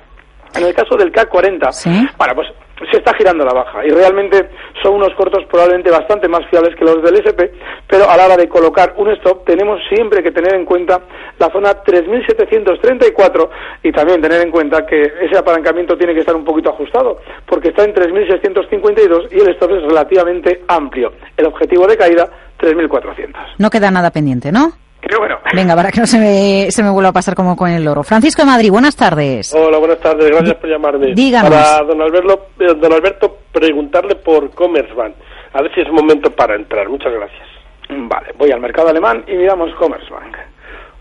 En 0.56 0.64
el 0.64 0.74
caso 0.74 0.96
del 0.96 1.12
CAC 1.12 1.28
40, 1.28 1.72
Sí. 1.72 1.90
bueno, 2.18 2.34
pues 2.34 2.48
se 2.90 2.99
está 2.99 3.14
girando 3.14 3.44
la 3.44 3.52
baja 3.52 3.84
y 3.84 3.90
realmente 3.90 4.49
son 4.82 4.94
unos 4.94 5.14
cortos 5.14 5.44
probablemente 5.50 5.90
bastante 5.90 6.28
más 6.28 6.46
fiables 6.49 6.75
que 6.76 6.84
los 6.84 7.02
del 7.02 7.16
SP, 7.20 7.52
pero 7.87 8.08
a 8.08 8.16
la 8.16 8.26
hora 8.26 8.37
de 8.37 8.49
colocar 8.49 8.94
un 8.96 9.10
stop 9.10 9.44
tenemos 9.44 9.80
siempre 9.88 10.22
que 10.22 10.30
tener 10.32 10.54
en 10.54 10.64
cuenta 10.64 11.00
la 11.38 11.50
zona 11.50 11.75
3734 11.75 13.50
y 13.82 13.92
también 13.92 14.20
tener 14.20 14.40
en 14.42 14.50
cuenta 14.50 14.87
que 14.87 15.02
ese 15.20 15.37
apalancamiento 15.38 15.96
tiene 15.96 16.14
que 16.14 16.20
estar 16.20 16.34
un 16.34 16.44
poquito 16.44 16.70
ajustado 16.70 17.18
porque 17.46 17.68
está 17.68 17.84
en 17.84 17.94
3652 17.94 19.32
y 19.32 19.40
el 19.40 19.50
stop 19.50 19.70
es 19.72 19.82
relativamente 19.82 20.62
amplio. 20.68 21.12
El 21.37 21.46
objetivo 21.46 21.87
de 21.87 21.96
caída 21.96 22.28
3400. 22.58 23.42
No 23.58 23.70
queda 23.70 23.90
nada 23.90 24.10
pendiente, 24.10 24.52
¿no? 24.52 24.72
Bueno. 25.18 25.38
Venga, 25.54 25.74
para 25.74 25.90
que 25.90 26.00
no 26.00 26.06
se 26.06 26.18
me, 26.18 26.70
se 26.70 26.82
me 26.82 26.90
vuelva 26.90 27.10
a 27.10 27.12
pasar 27.12 27.34
como 27.34 27.56
con 27.56 27.70
el 27.70 27.86
oro. 27.86 28.02
Francisco 28.02 28.42
de 28.42 28.46
Madrid, 28.46 28.70
buenas 28.70 28.96
tardes. 28.96 29.52
Hola, 29.54 29.78
buenas 29.78 29.98
tardes. 29.98 30.30
Gracias 30.30 30.54
por 30.56 30.70
llamarme. 30.70 31.14
Díganos. 31.14 31.50
Para 31.50 31.84
don 31.84 32.00
Alberto, 32.00 32.48
eh, 32.60 32.74
don 32.80 32.92
Alberto, 32.92 33.38
preguntarle 33.52 34.16
por 34.16 34.50
Commerzbank. 34.50 35.14
A 35.52 35.62
ver 35.62 35.74
si 35.74 35.80
es 35.80 35.90
momento 35.90 36.30
para 36.30 36.54
entrar. 36.54 36.88
Muchas 36.88 37.12
gracias. 37.12 37.48
Vale, 37.88 38.32
voy 38.38 38.50
al 38.52 38.60
mercado 38.60 38.88
alemán 38.88 39.24
y 39.26 39.32
miramos 39.32 39.74
Commerzbank. 39.74 40.36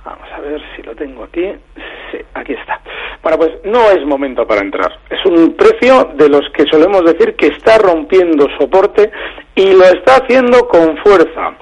Vamos 0.06 0.28
a 0.34 0.40
ver 0.40 0.62
si 0.76 0.84
lo 0.84 0.96
tengo 0.96 1.24
aquí. 1.24 1.54
Sí, 2.12 2.18
aquí 2.34 2.54
está. 2.54 2.80
Bueno, 3.22 3.38
pues 3.38 3.52
no 3.66 3.92
es 3.92 4.06
momento 4.06 4.48
para 4.48 4.62
entrar. 4.62 4.98
Es 5.10 5.24
un 5.26 5.56
precio 5.56 6.12
de 6.16 6.30
los 6.30 6.50
que 6.54 6.66
solemos 6.72 7.04
decir 7.04 7.36
que 7.36 7.48
está 7.48 7.78
rompiendo 7.78 8.48
soporte 8.58 9.12
y 9.56 9.74
lo 9.74 9.84
está 9.84 10.16
haciendo 10.18 10.68
con 10.68 10.98
fuerza. 10.98 11.54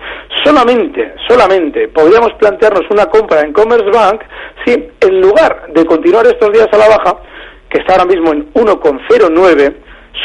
Solamente, 0.44 1.16
solamente 1.28 1.88
podríamos 1.88 2.34
plantearnos 2.34 2.84
una 2.92 3.08
compra 3.08 3.42
en 3.42 3.54
Commerce 3.54 3.90
Bank 3.90 4.22
si 4.64 4.72
en 5.02 5.22
lugar 5.22 5.68
de 5.74 5.86
continuar 5.86 6.28
estos 6.28 6.52
días 6.52 6.68
a 6.72 6.78
la 6.78 6.90
baja, 6.90 7.18
que 7.70 7.80
está 7.80 7.94
ahora 7.94 8.06
mismo 8.06 8.32
en 8.32 8.54
1,09, 8.54 9.76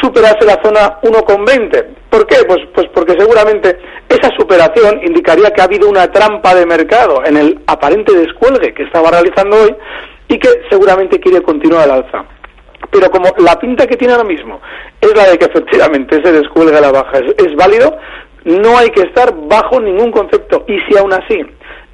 superase 0.01 0.45
la 0.45 0.59
zona 0.63 0.99
1,20. 1.01 1.85
¿Por 2.09 2.27
qué? 2.27 2.37
Pues, 2.47 2.59
pues 2.73 2.87
porque 2.93 3.13
seguramente 3.17 3.77
esa 4.09 4.29
superación 4.37 5.01
indicaría 5.03 5.51
que 5.51 5.61
ha 5.61 5.65
habido 5.65 5.89
una 5.89 6.11
trampa 6.11 6.53
de 6.55 6.65
mercado 6.65 7.23
en 7.25 7.37
el 7.37 7.59
aparente 7.67 8.13
descuelgue 8.13 8.73
que 8.73 8.83
estaba 8.83 9.11
realizando 9.11 9.57
hoy 9.63 9.75
y 10.27 10.37
que 10.39 10.49
seguramente 10.69 11.19
quiere 11.19 11.41
continuar 11.41 11.83
al 11.83 12.03
alza. 12.03 12.25
Pero 12.91 13.09
como 13.09 13.29
la 13.37 13.55
pinta 13.59 13.87
que 13.87 13.95
tiene 13.95 14.13
ahora 14.13 14.27
mismo 14.27 14.61
es 15.01 15.15
la 15.15 15.29
de 15.29 15.37
que 15.37 15.45
efectivamente 15.45 16.19
ese 16.19 16.31
descuelgue 16.31 16.77
a 16.77 16.81
la 16.81 16.91
baja 16.91 17.19
es, 17.19 17.55
válido, 17.55 17.97
no 18.45 18.77
hay 18.77 18.89
que 18.89 19.01
estar 19.01 19.33
bajo 19.47 19.79
ningún 19.79 20.11
concepto. 20.11 20.65
Y 20.67 20.79
si 20.87 20.97
aún 20.97 21.13
así 21.13 21.41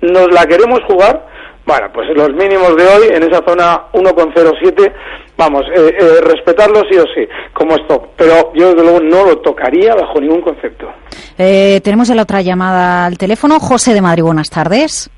nos 0.01 0.31
la 0.31 0.45
queremos 0.45 0.81
jugar, 0.87 1.25
bueno, 1.65 1.87
pues 1.93 2.07
los 2.15 2.29
mínimos 2.33 2.75
de 2.75 2.85
hoy 2.85 3.07
en 3.11 3.23
esa 3.23 3.41
zona 3.47 3.83
1,07 3.93 4.91
vamos, 5.39 5.63
eh, 5.73 5.95
eh, 5.97 6.21
respetarlo 6.21 6.81
sí 6.89 6.97
o 6.97 7.05
sí, 7.15 7.27
como 7.53 7.75
esto. 7.75 8.09
Pero 8.15 8.53
yo 8.53 8.69
desde 8.69 8.83
luego 8.83 8.99
no 8.99 9.25
lo 9.25 9.37
tocaría 9.39 9.95
bajo 9.95 10.19
ningún 10.19 10.41
concepto. 10.41 10.87
Eh, 11.37 11.79
tenemos 11.81 12.09
la 12.09 12.23
otra 12.23 12.41
llamada 12.41 13.05
al 13.05 13.17
teléfono. 13.17 13.59
José 13.59 13.93
de 13.93 14.01
Madrid, 14.01 14.23
buenas 14.23 14.49
tardes. 14.49 15.09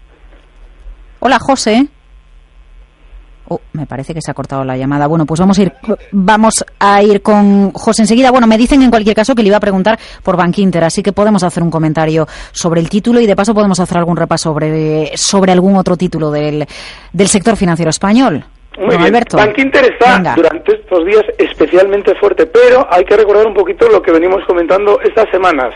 Hola, 1.20 1.40
José. 1.40 1.88
Oh, 3.48 3.60
me 3.74 3.86
parece 3.86 4.14
que 4.14 4.22
se 4.22 4.32
ha 4.32 4.34
cortado 4.34 4.64
la 4.64 4.78
llamada. 4.78 5.08
Bueno, 5.08 5.26
pues 5.26 5.40
vamos 5.40 5.58
a 5.58 5.64
ir, 5.64 5.74
vamos 6.12 6.64
a 6.80 7.02
ir 7.02 7.22
con 7.22 7.72
José 7.72 8.04
enseguida. 8.04 8.32
Bueno, 8.32 8.48
me 8.48 8.58
dicen 8.58 8.82
en 8.82 8.92
cualquier 8.92 9.16
caso 9.16 9.36
que 9.36 9.42
le 9.42 9.50
iba 9.50 9.58
a 9.58 9.60
preguntar 9.60 10.00
por 10.24 10.38
Bankinter, 10.38 10.84
así 10.84 11.04
que 11.04 11.12
podemos 11.12 11.44
hacer 11.44 11.62
un 11.62 11.72
comentario 11.72 12.28
sobre 12.52 12.80
el 12.80 12.90
título 12.90 13.20
y 13.20 13.26
de 13.26 13.36
paso 13.36 13.54
podemos 13.54 13.80
hacer 13.80 13.98
algún 13.98 14.16
repaso 14.16 14.52
sobre, 14.52 15.12
sobre 15.18 15.52
algún 15.52 15.76
otro 15.76 15.98
título 15.98 16.32
del, 16.32 16.66
del 17.12 17.28
sector 17.28 17.58
financiero 17.58 17.90
español. 17.90 18.46
Muy 18.82 18.98
bien. 18.98 19.14
Bank 19.14 19.58
Inter 19.58 19.86
está 19.94 20.34
durante 20.36 20.76
estos 20.76 21.06
días 21.06 21.24
especialmente 21.38 22.16
fuerte, 22.16 22.48
pero 22.48 22.88
hay 22.90 23.04
que 23.06 23.16
recordar 23.16 23.46
un 23.46 23.54
poquito 23.54 23.88
lo 23.90 24.02
que 24.02 24.12
venimos 24.12 24.44
comentando 24.46 25.00
estas 25.02 25.30
semanas. 25.30 25.74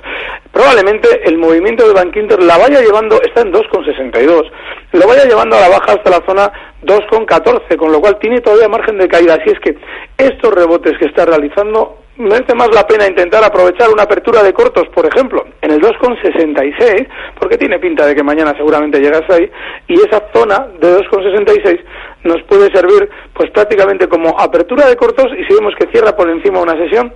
Probablemente 0.52 1.22
el 1.26 1.38
movimiento 1.38 1.88
de 1.88 1.94
Bank 1.94 2.16
Inter 2.16 2.42
la 2.42 2.58
vaya 2.58 2.82
llevando, 2.82 3.22
está 3.22 3.42
en 3.42 3.54
2,62, 3.54 4.50
lo 4.94 5.08
vaya 5.08 5.26
llevando 5.26 5.56
a 5.56 5.62
la 5.62 5.70
baja 5.70 5.94
hasta 5.94 6.10
la 6.10 6.26
zona 6.26 6.52
2,14, 6.84 7.76
con 7.78 7.92
lo 7.92 8.02
cual 8.02 8.18
tiene 8.20 8.42
todavía 8.42 8.70
margen 8.70 8.98
de 8.98 9.08
caída. 9.08 9.36
Así 9.36 9.52
es 9.52 9.60
que 9.60 9.78
estos 10.18 10.54
rebotes 10.54 10.98
que 10.98 11.06
está 11.06 11.26
realizando 11.26 12.05
merece 12.18 12.56
más 12.56 12.70
la 12.74 12.88
pena 12.88 13.08
intentar 13.08 13.44
aprovechar 13.44 13.90
una 13.90 14.04
apertura 14.04 14.44
de 14.44 14.54
cortos, 14.54 14.88
por 14.94 15.06
ejemplo, 15.06 15.46
en 15.62 15.72
el 15.72 15.82
2,66, 15.82 17.08
porque 17.40 17.58
tiene 17.58 17.80
pinta 17.80 18.06
de 18.06 18.16
que 18.16 18.24
mañana 18.24 18.54
seguramente 18.56 19.00
llegas 19.00 19.24
ahí, 19.30 19.50
y 19.88 19.96
esa 19.96 20.24
zona 20.34 20.68
de 20.80 21.00
2,66 21.00 21.80
nos 22.24 22.42
puede 22.44 22.72
servir 22.72 23.10
pues 23.34 23.52
prácticamente 23.52 24.08
como 24.08 24.40
apertura 24.40 24.88
de 24.88 24.96
cortos 24.96 25.28
y 25.38 25.44
si 25.46 25.54
vemos 25.54 25.74
que 25.78 25.88
cierra 25.92 26.16
por 26.16 26.30
encima 26.30 26.60
una 26.60 26.74
sesión 26.74 27.14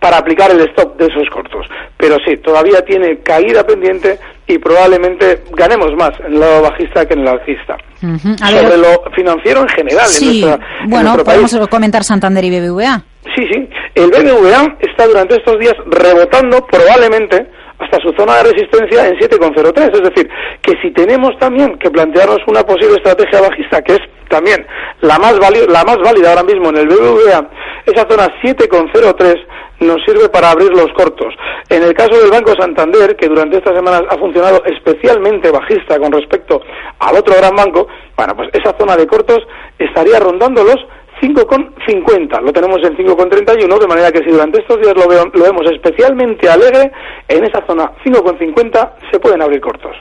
para 0.00 0.18
aplicar 0.18 0.50
el 0.50 0.60
stop 0.70 0.96
de 0.96 1.06
esos 1.06 1.30
cortos. 1.30 1.64
Pero 1.96 2.16
sí, 2.26 2.36
todavía 2.38 2.84
tiene 2.84 3.20
caída 3.20 3.64
pendiente 3.64 4.18
y 4.48 4.58
probablemente 4.58 5.44
ganemos 5.52 5.92
más 5.96 6.10
en 6.26 6.34
el 6.34 6.40
lado 6.40 6.62
bajista 6.62 7.06
que 7.06 7.14
en 7.14 7.20
el 7.20 7.28
alcista. 7.28 7.76
Sobre 8.00 8.78
lo 8.78 9.04
financiero 9.14 9.60
en 9.60 9.68
general. 9.68 10.06
Sí, 10.06 10.44
bueno, 10.88 11.16
podemos 11.18 11.68
comentar 11.68 12.02
Santander 12.02 12.44
y 12.44 12.50
BBVA. 12.50 13.11
Sí, 13.34 13.46
sí. 13.52 13.68
El 13.94 14.10
BBVA 14.10 14.76
está 14.80 15.06
durante 15.06 15.36
estos 15.36 15.58
días 15.58 15.74
rebotando 15.86 16.66
probablemente 16.66 17.46
hasta 17.78 18.00
su 18.00 18.12
zona 18.12 18.36
de 18.38 18.52
resistencia 18.52 19.08
en 19.08 19.16
7,03. 19.16 19.92
Es 19.94 20.02
decir, 20.02 20.28
que 20.60 20.72
si 20.82 20.90
tenemos 20.90 21.38
también 21.38 21.78
que 21.78 21.90
plantearnos 21.90 22.40
una 22.46 22.62
posible 22.62 22.96
estrategia 22.96 23.40
bajista, 23.40 23.82
que 23.82 23.94
es 23.94 24.00
también 24.28 24.66
la 25.00 25.18
más, 25.18 25.34
la 25.38 25.84
más 25.84 25.98
válida 25.98 26.30
ahora 26.30 26.42
mismo 26.42 26.70
en 26.70 26.78
el 26.78 26.88
BBVA, 26.88 27.48
esa 27.86 28.08
zona 28.08 28.28
7,03 28.42 29.46
nos 29.80 30.02
sirve 30.04 30.28
para 30.28 30.50
abrir 30.50 30.70
los 30.70 30.92
cortos. 30.94 31.34
En 31.68 31.82
el 31.82 31.94
caso 31.94 32.16
del 32.18 32.30
Banco 32.30 32.54
Santander, 32.58 33.16
que 33.16 33.28
durante 33.28 33.58
estas 33.58 33.74
semanas 33.74 34.02
ha 34.10 34.16
funcionado 34.16 34.62
especialmente 34.64 35.50
bajista 35.50 35.98
con 35.98 36.12
respecto 36.12 36.60
al 37.00 37.16
otro 37.16 37.34
gran 37.36 37.54
banco, 37.54 37.88
bueno, 38.16 38.36
pues 38.36 38.48
esa 38.52 38.76
zona 38.78 38.96
de 38.96 39.06
cortos 39.06 39.40
estaría 39.78 40.20
rondando 40.20 40.62
los 40.62 40.76
5,50. 41.22 42.40
Lo 42.42 42.52
tenemos 42.52 42.78
en 42.82 42.96
5,31, 42.96 43.78
de 43.78 43.86
manera 43.86 44.10
que 44.10 44.24
si 44.24 44.30
durante 44.30 44.60
estos 44.60 44.80
días 44.80 44.92
lo, 44.96 45.06
vemos 45.08 45.62
especialmente 45.72 46.48
alegre, 46.50 46.90
en 47.28 47.44
esa 47.44 47.64
zona 47.64 47.92
5,50 48.04 48.90
se 49.10 49.20
pueden 49.20 49.40
abrir 49.40 49.60
cortos. 49.60 49.92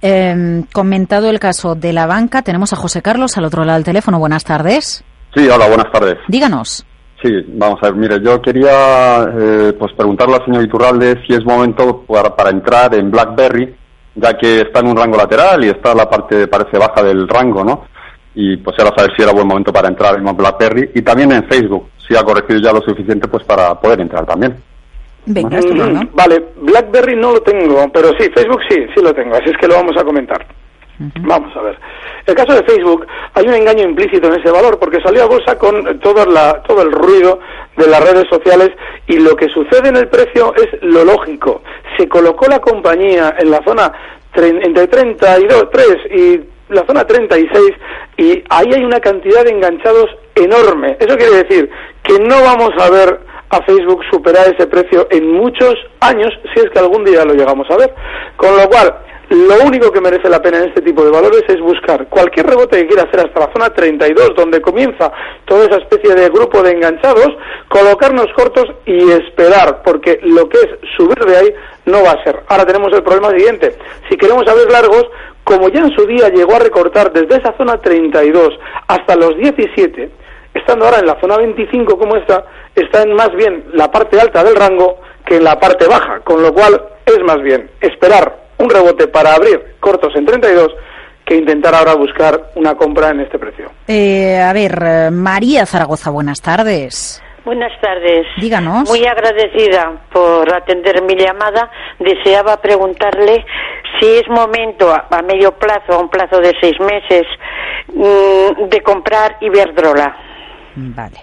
Em, 0.00 0.62
comentado 0.72 1.28
el 1.28 1.38
caso 1.38 1.74
de 1.74 1.92
la 1.92 2.06
banca, 2.06 2.40
tenemos 2.40 2.72
a 2.72 2.76
José 2.76 3.02
Carlos 3.02 3.36
al 3.36 3.44
otro 3.44 3.64
lado 3.64 3.76
del 3.76 3.84
teléfono. 3.84 4.18
Buenas 4.18 4.44
tardes. 4.44 5.04
Sí, 5.34 5.46
hola, 5.48 5.68
buenas 5.68 5.92
tardes. 5.92 6.16
Díganos. 6.28 6.86
Sí, 7.22 7.30
vamos 7.48 7.78
a 7.82 7.86
ver, 7.86 7.94
mire, 7.96 8.20
yo 8.22 8.40
quería 8.40 9.24
eh, 9.24 9.72
pues 9.78 9.92
preguntarle 9.94 10.36
al 10.36 10.44
señor 10.44 10.64
Iturralde 10.64 11.22
si 11.26 11.34
es 11.34 11.44
momento 11.44 12.02
para, 12.06 12.34
para 12.34 12.50
entrar 12.50 12.94
en 12.94 13.10
BlackBerry, 13.10 13.74
ya 14.14 14.34
que 14.34 14.60
está 14.60 14.80
en 14.80 14.88
un 14.88 14.96
rango 14.96 15.16
lateral 15.16 15.64
y 15.64 15.68
está 15.68 15.94
la 15.94 16.08
parte, 16.08 16.46
parece, 16.48 16.78
baja 16.78 17.02
del 17.02 17.28
rango, 17.28 17.64
¿no? 17.64 17.93
Y 18.34 18.56
pues 18.56 18.76
era 18.78 18.90
saber 18.96 19.14
si 19.16 19.22
era 19.22 19.32
buen 19.32 19.46
momento 19.46 19.72
para 19.72 19.88
entrar 19.88 20.16
en 20.16 20.24
BlackBerry 20.24 20.90
y 20.94 21.02
también 21.02 21.32
en 21.32 21.44
Facebook, 21.44 21.90
si 22.06 22.16
ha 22.16 22.22
corregido 22.22 22.60
ya 22.60 22.72
lo 22.72 22.80
suficiente 22.82 23.28
pues 23.28 23.44
para 23.44 23.74
poder 23.80 24.00
entrar 24.00 24.26
también. 24.26 24.56
Venga, 25.26 25.58
mm, 25.58 26.10
Vale, 26.12 26.44
BlackBerry 26.60 27.16
no 27.16 27.32
lo 27.32 27.40
tengo, 27.40 27.88
pero 27.92 28.08
sí, 28.18 28.28
Facebook 28.34 28.60
sí, 28.68 28.76
sí 28.94 29.02
lo 29.02 29.14
tengo, 29.14 29.34
así 29.34 29.50
es 29.50 29.56
que 29.58 29.68
lo 29.68 29.76
vamos 29.76 29.96
a 29.96 30.04
comentar. 30.04 30.44
Vamos 31.22 31.54
a 31.56 31.60
ver. 31.60 31.76
El 32.24 32.34
caso 32.34 32.54
de 32.54 32.62
Facebook, 32.64 33.06
hay 33.34 33.46
un 33.48 33.54
engaño 33.54 33.82
implícito 33.82 34.28
en 34.28 34.40
ese 34.40 34.50
valor 34.50 34.78
porque 34.78 35.00
salió 35.02 35.24
a 35.24 35.26
bolsa 35.26 35.58
con 35.58 35.98
toda 35.98 36.24
la, 36.24 36.62
todo 36.62 36.82
el 36.82 36.92
ruido 36.92 37.40
de 37.76 37.88
las 37.88 38.00
redes 38.00 38.26
sociales 38.30 38.70
y 39.08 39.18
lo 39.18 39.34
que 39.34 39.48
sucede 39.48 39.88
en 39.88 39.96
el 39.96 40.08
precio 40.08 40.54
es 40.54 40.68
lo 40.82 41.04
lógico. 41.04 41.62
Se 41.98 42.08
colocó 42.08 42.46
la 42.46 42.60
compañía 42.60 43.34
en 43.38 43.50
la 43.50 43.60
zona 43.64 43.92
entre 44.36 44.86
32, 44.86 45.68
3 45.70 45.86
y 46.10 46.40
la 46.68 46.84
zona 46.86 47.06
36 47.06 47.72
y 48.16 48.44
ahí 48.48 48.72
hay 48.74 48.84
una 48.84 49.00
cantidad 49.00 49.44
de 49.44 49.50
enganchados 49.50 50.06
enorme. 50.34 50.96
Eso 51.00 51.16
quiere 51.16 51.44
decir 51.44 51.70
que 52.02 52.18
no 52.18 52.42
vamos 52.42 52.70
a 52.78 52.90
ver 52.90 53.20
a 53.50 53.62
Facebook 53.62 54.00
superar 54.10 54.52
ese 54.52 54.66
precio 54.66 55.06
en 55.10 55.32
muchos 55.32 55.74
años 56.00 56.32
si 56.52 56.60
es 56.60 56.70
que 56.70 56.78
algún 56.78 57.04
día 57.04 57.24
lo 57.24 57.34
llegamos 57.34 57.70
a 57.70 57.76
ver. 57.76 57.94
Con 58.36 58.56
lo 58.56 58.68
cual, 58.68 58.94
lo 59.30 59.64
único 59.64 59.90
que 59.90 60.00
merece 60.00 60.28
la 60.28 60.42
pena 60.42 60.58
en 60.58 60.68
este 60.68 60.82
tipo 60.82 61.04
de 61.04 61.10
valores 61.10 61.44
es 61.48 61.60
buscar 61.60 62.08
cualquier 62.08 62.46
rebote 62.46 62.78
que 62.78 62.88
quiera 62.88 63.04
hacer 63.04 63.20
hasta 63.20 63.40
la 63.40 63.52
zona 63.52 63.70
32, 63.70 64.34
donde 64.36 64.60
comienza 64.60 65.10
toda 65.44 65.64
esa 65.64 65.76
especie 65.78 66.14
de 66.14 66.28
grupo 66.28 66.62
de 66.62 66.72
enganchados, 66.72 67.28
colocarnos 67.68 68.26
cortos 68.36 68.66
y 68.86 69.10
esperar, 69.12 69.82
porque 69.82 70.20
lo 70.22 70.48
que 70.48 70.58
es 70.58 70.68
subir 70.96 71.18
de 71.24 71.36
ahí 71.36 71.54
no 71.86 72.02
va 72.02 72.12
a 72.12 72.24
ser. 72.24 72.42
Ahora 72.48 72.66
tenemos 72.66 72.92
el 72.92 73.02
problema 73.02 73.30
siguiente. 73.30 73.76
Si 74.10 74.16
queremos 74.16 74.46
abrir 74.46 74.70
largos, 74.70 75.06
como 75.44 75.68
ya 75.68 75.80
en 75.80 75.94
su 75.94 76.06
día 76.06 76.28
llegó 76.30 76.56
a 76.56 76.58
recortar 76.58 77.12
desde 77.12 77.36
esa 77.36 77.56
zona 77.56 77.80
32 77.80 78.58
hasta 78.88 79.14
los 79.14 79.36
17, 79.36 80.10
estando 80.54 80.86
ahora 80.86 80.98
en 81.00 81.06
la 81.06 81.20
zona 81.20 81.36
25 81.36 81.98
como 81.98 82.16
está, 82.16 82.44
está 82.74 83.02
en 83.02 83.14
más 83.14 83.30
bien 83.36 83.64
la 83.74 83.90
parte 83.90 84.18
alta 84.20 84.42
del 84.42 84.56
rango 84.56 85.00
que 85.26 85.36
en 85.36 85.44
la 85.44 85.58
parte 85.60 85.86
baja, 85.86 86.20
con 86.20 86.42
lo 86.42 86.52
cual 86.52 86.82
es 87.06 87.18
más 87.24 87.40
bien 87.42 87.70
esperar 87.80 88.44
un 88.58 88.70
rebote 88.70 89.08
para 89.08 89.34
abrir 89.34 89.76
cortos 89.80 90.14
en 90.16 90.26
32 90.26 90.68
que 91.24 91.36
intentar 91.36 91.74
ahora 91.74 91.94
buscar 91.94 92.50
una 92.54 92.74
compra 92.74 93.10
en 93.10 93.20
este 93.20 93.38
precio. 93.38 93.70
Eh, 93.88 94.38
a 94.38 94.52
ver, 94.52 95.10
María 95.10 95.64
Zaragoza, 95.64 96.10
buenas 96.10 96.40
tardes. 96.40 97.23
Buenas 97.44 97.78
tardes. 97.80 98.26
Díganos. 98.38 98.88
Muy 98.88 99.04
agradecida 99.04 99.92
por 100.10 100.52
atender 100.52 101.02
mi 101.02 101.14
llamada. 101.14 101.70
Deseaba 101.98 102.56
preguntarle 102.56 103.44
si 104.00 104.06
es 104.06 104.28
momento 104.28 104.90
a, 104.90 105.22
medio 105.22 105.52
plazo, 105.52 105.92
a 105.92 105.98
un 105.98 106.08
plazo 106.08 106.40
de 106.40 106.54
seis 106.60 106.78
meses, 106.80 107.24
mm, 107.92 108.68
de 108.68 108.80
comprar 108.82 109.36
Iberdrola. 109.40 110.16
Vale. 110.74 111.18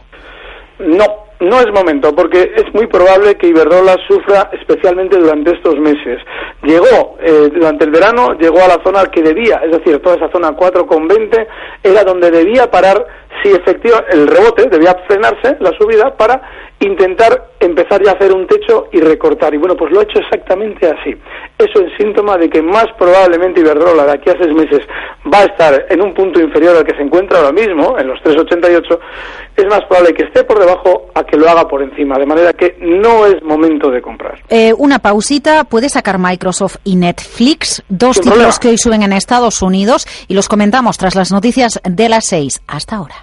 No, 0.80 1.06
no 1.40 1.60
es 1.60 1.72
momento, 1.74 2.13
porque 2.16 2.54
es 2.56 2.72
muy 2.74 2.86
probable 2.86 3.36
que 3.36 3.48
Iberdrola 3.48 3.98
sufra 4.08 4.51
especialmente 4.54 5.18
durante 5.18 5.54
estos 5.54 5.75
meses. 5.80 6.20
Llegó, 6.62 7.18
eh, 7.20 7.50
durante 7.51 7.86
el 7.86 7.92
verano, 7.92 8.34
llegó 8.34 8.62
a 8.63 8.68
la 8.68 8.84
zona 8.84 9.06
que 9.06 9.24
debía, 9.24 9.60
es 9.66 9.72
decir, 9.72 10.00
toda 10.04 10.18
esa 10.18 10.32
zona 10.32 10.51
4,20 10.51 11.48
era 11.84 12.04
donde 12.04 12.30
debía 12.30 12.70
parar 12.70 13.06
si 13.41 13.50
efectivamente 13.50 14.13
el 14.13 14.27
rebote 14.27 14.67
debía 14.69 14.95
frenarse, 15.07 15.57
la 15.59 15.71
subida, 15.77 16.15
para 16.15 16.41
intentar 16.81 17.51
empezar 17.59 18.03
ya 18.03 18.11
a 18.11 18.13
hacer 18.15 18.33
un 18.33 18.47
techo 18.47 18.88
y 18.91 19.00
recortar. 19.00 19.53
Y 19.53 19.57
bueno, 19.57 19.75
pues 19.75 19.91
lo 19.91 20.00
ha 20.00 20.03
hecho 20.03 20.19
exactamente 20.19 20.88
así. 20.88 21.15
Eso 21.57 21.79
es 21.79 21.91
síntoma 21.97 22.38
de 22.38 22.50
que 22.50 22.61
más 22.61 22.88
probablemente 22.97 23.61
Iberdrola 23.61 24.05
de 24.05 24.13
aquí 24.13 24.29
a 24.29 24.38
seis 24.41 24.53
meses 24.53 24.81
va 25.31 25.39
a 25.39 25.45
estar 25.45 25.85
en 25.89 26.01
un 26.01 26.13
punto 26.13 26.39
inferior 26.39 26.75
al 26.75 26.83
que 26.83 26.95
se 26.95 27.03
encuentra 27.03 27.38
ahora 27.38 27.51
mismo, 27.51 27.97
en 28.00 28.07
los 28.07 28.19
3,88. 28.21 29.00
Es 29.55 29.65
más 29.65 29.81
probable 29.88 30.13
que 30.13 30.23
esté 30.23 30.43
por 30.43 30.59
debajo 30.59 31.11
a 31.13 31.23
que 31.23 31.38
lo 31.38 31.47
haga 31.47 31.67
por 31.67 31.83
encima. 31.83 32.17
De 32.17 32.25
manera 32.25 32.53
que 32.53 32.75
no 32.79 33.27
es 33.27 33.41
momento 33.43 33.91
de 33.91 34.01
comprar. 34.01 34.39
Eh, 34.50 34.73
una 34.77 35.00
pausita. 35.00 35.63
Puede 35.65 35.89
sacar 35.89 36.17
Microsoft 36.17 36.77
y 36.83 36.95
Netflix, 36.95 37.83
dos 37.89 38.19
títulos 38.19 38.59
que 38.59 38.69
hoy 38.69 38.77
suben 38.77 39.03
en 39.03 39.13
Estados 39.13 39.61
Unidos 39.61 40.07
y 40.27 40.33
los 40.33 40.47
comentamos 40.47 40.97
tras 40.97 41.15
las 41.15 41.31
noticias 41.31 41.79
de 41.83 42.09
las 42.09 42.25
seis. 42.25 42.61
Hasta 42.67 42.95
ahora. 42.95 43.21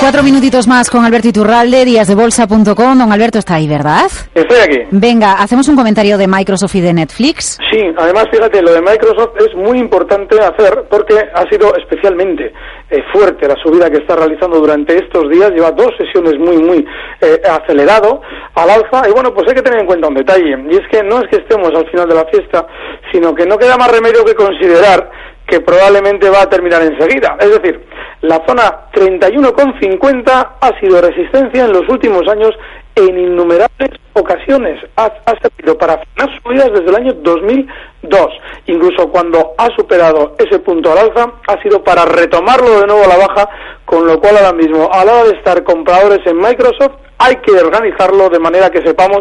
Cuatro 0.00 0.22
minutitos 0.22 0.66
más 0.66 0.88
con 0.88 1.04
Alberto 1.04 1.28
Iturralde, 1.28 1.84
díasdebolsa.com. 1.84 2.98
Don 2.98 3.12
Alberto 3.12 3.38
está 3.38 3.56
ahí, 3.56 3.68
¿verdad? 3.68 4.06
Estoy 4.34 4.58
aquí. 4.58 4.78
Venga, 4.90 5.34
hacemos 5.34 5.68
un 5.68 5.76
comentario 5.76 6.16
de 6.16 6.26
Microsoft 6.26 6.74
y 6.76 6.80
de 6.80 6.94
Netflix. 6.94 7.58
Sí, 7.70 7.80
además, 7.98 8.24
fíjate, 8.32 8.62
lo 8.62 8.72
de 8.72 8.80
Microsoft 8.80 9.36
es 9.38 9.54
muy 9.54 9.78
importante 9.78 10.40
hacer 10.40 10.86
porque 10.88 11.14
ha 11.34 11.46
sido 11.50 11.76
especialmente 11.76 12.50
eh, 12.88 13.02
fuerte 13.12 13.46
la 13.46 13.56
subida 13.62 13.90
que 13.90 13.98
está 13.98 14.16
realizando 14.16 14.58
durante 14.58 14.96
estos 14.96 15.28
días. 15.28 15.50
Lleva 15.50 15.70
dos 15.72 15.90
sesiones 15.98 16.38
muy, 16.38 16.56
muy 16.56 16.86
eh, 17.20 17.38
acelerado 17.44 18.22
al 18.54 18.70
alza. 18.70 19.06
Y 19.06 19.12
bueno, 19.12 19.34
pues 19.34 19.48
hay 19.48 19.54
que 19.54 19.62
tener 19.62 19.80
en 19.80 19.86
cuenta 19.86 20.08
un 20.08 20.14
detalle. 20.14 20.56
Y 20.70 20.76
es 20.76 20.88
que 20.90 21.02
no 21.02 21.18
es 21.18 21.28
que 21.28 21.36
estemos 21.36 21.68
al 21.76 21.86
final 21.90 22.08
de 22.08 22.14
la 22.14 22.24
fiesta, 22.24 22.66
sino 23.12 23.34
que 23.34 23.44
no 23.44 23.58
queda 23.58 23.76
más 23.76 23.92
remedio 23.92 24.24
que 24.24 24.34
considerar 24.34 25.10
que 25.50 25.60
probablemente 25.60 26.30
va 26.30 26.42
a 26.42 26.48
terminar 26.48 26.82
enseguida. 26.82 27.36
Es 27.40 27.50
decir, 27.50 27.84
la 28.22 28.40
zona 28.46 28.90
31,50 28.92 30.48
ha 30.60 30.80
sido 30.80 31.00
resistencia 31.00 31.64
en 31.64 31.72
los 31.72 31.88
últimos 31.88 32.22
años 32.28 32.52
en 32.94 33.18
innumerables 33.18 33.90
ocasiones. 34.12 34.78
Ha, 34.96 35.10
servido 35.42 35.76
para 35.76 35.98
frenar 35.98 36.40
subidas 36.42 36.70
desde 36.72 36.90
el 36.90 36.96
año 36.96 37.12
2002. 37.14 38.26
Incluso 38.66 39.10
cuando 39.10 39.54
ha 39.58 39.68
superado 39.76 40.36
ese 40.38 40.60
punto 40.60 40.92
al 40.92 40.98
alza, 40.98 41.32
ha 41.48 41.62
sido 41.62 41.82
para 41.82 42.04
retomarlo 42.04 42.80
de 42.80 42.86
nuevo 42.86 43.04
a 43.04 43.08
la 43.08 43.26
baja, 43.26 43.48
con 43.84 44.06
lo 44.06 44.20
cual 44.20 44.36
ahora 44.36 44.52
mismo, 44.52 44.88
a 44.92 45.04
la 45.04 45.12
hora 45.12 45.24
de 45.24 45.38
estar 45.38 45.64
compradores 45.64 46.20
en 46.26 46.36
Microsoft, 46.36 46.96
hay 47.18 47.36
que 47.36 47.52
organizarlo 47.52 48.28
de 48.28 48.38
manera 48.38 48.70
que 48.70 48.82
sepamos 48.82 49.20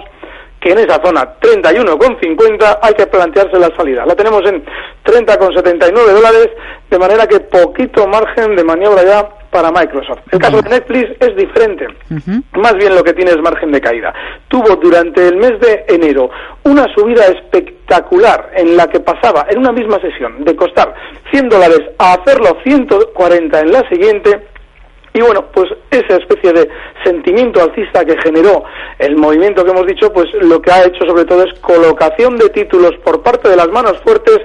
que 0.59 0.71
en 0.71 0.79
esa 0.79 1.01
zona 1.03 1.35
31,50 1.39 2.79
hay 2.81 2.93
que 2.93 3.07
plantearse 3.07 3.57
la 3.57 3.75
salida. 3.75 4.05
La 4.05 4.15
tenemos 4.15 4.41
en 4.45 4.63
30,79 5.05 5.91
dólares, 5.93 6.49
de 6.89 6.99
manera 6.99 7.27
que 7.27 7.39
poquito 7.39 8.07
margen 8.07 8.55
de 8.55 8.63
maniobra 8.63 9.03
ya 9.03 9.29
para 9.49 9.71
Microsoft. 9.71 10.19
El 10.31 10.39
caso 10.39 10.61
de 10.61 10.69
Netflix 10.69 11.09
es 11.19 11.35
diferente. 11.35 11.87
Más 12.53 12.73
bien 12.75 12.95
lo 12.95 13.03
que 13.03 13.13
tiene 13.13 13.31
es 13.31 13.41
margen 13.41 13.71
de 13.71 13.81
caída. 13.81 14.13
Tuvo 14.47 14.75
durante 14.75 15.27
el 15.27 15.37
mes 15.37 15.59
de 15.59 15.85
enero 15.87 16.29
una 16.63 16.85
subida 16.93 17.25
espectacular 17.25 18.51
en 18.55 18.77
la 18.77 18.87
que 18.87 18.99
pasaba 18.99 19.47
en 19.49 19.59
una 19.59 19.71
misma 19.71 19.99
sesión 19.99 20.43
de 20.43 20.55
costar 20.55 20.93
100 21.31 21.49
dólares 21.49 21.81
a 21.97 22.13
hacerlo 22.13 22.57
140 22.63 23.59
en 23.59 23.71
la 23.71 23.89
siguiente 23.89 24.47
y 25.13 25.21
bueno, 25.21 25.45
pues 25.51 25.69
esa 25.89 26.17
especie 26.17 26.53
de 26.53 26.69
sentimiento 27.03 27.61
alcista 27.61 28.05
que 28.05 28.15
generó 28.21 28.63
el 28.99 29.15
movimiento 29.15 29.63
que 29.63 29.71
hemos 29.71 29.87
dicho, 29.87 30.13
pues 30.13 30.27
lo 30.33 30.61
que 30.61 30.71
ha 30.71 30.85
hecho 30.85 31.05
sobre 31.05 31.25
todo 31.25 31.43
es 31.43 31.59
colocación 31.59 32.37
de 32.37 32.49
títulos 32.49 32.91
por 33.03 33.23
parte 33.23 33.49
de 33.49 33.55
las 33.55 33.69
manos 33.69 33.99
fuertes, 34.03 34.39